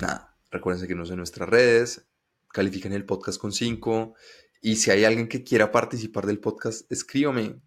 nada, 0.01 0.35
recuérdense 0.49 0.87
que 0.87 0.95
nos 0.95 1.11
en 1.11 1.17
nuestras 1.17 1.47
redes, 1.47 2.07
califiquen 2.51 2.93
el 2.93 3.05
podcast 3.05 3.39
con 3.39 3.51
5 3.51 4.15
y 4.61 4.77
si 4.77 4.91
hay 4.91 5.05
alguien 5.05 5.29
que 5.29 5.43
quiera 5.43 5.71
participar 5.71 6.25
del 6.25 6.39
podcast, 6.39 6.91
escríbame, 6.91 7.61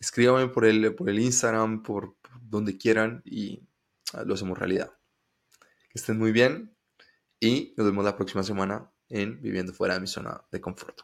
escríbame 0.00 0.48
por 0.48 0.64
el, 0.64 0.94
por 0.94 1.08
el 1.08 1.20
Instagram, 1.20 1.82
por, 1.82 2.16
por 2.16 2.40
donde 2.42 2.76
quieran 2.76 3.22
y 3.24 3.62
lo 4.26 4.34
hacemos 4.34 4.58
realidad. 4.58 4.92
Estén 5.94 6.18
muy 6.18 6.32
bien 6.32 6.76
y 7.38 7.72
nos 7.76 7.86
vemos 7.86 8.04
la 8.04 8.16
próxima 8.16 8.42
semana 8.42 8.90
en 9.08 9.40
Viviendo 9.40 9.72
fuera 9.72 9.94
de 9.94 10.00
mi 10.00 10.08
zona 10.08 10.44
de 10.50 10.60
confort. 10.60 11.02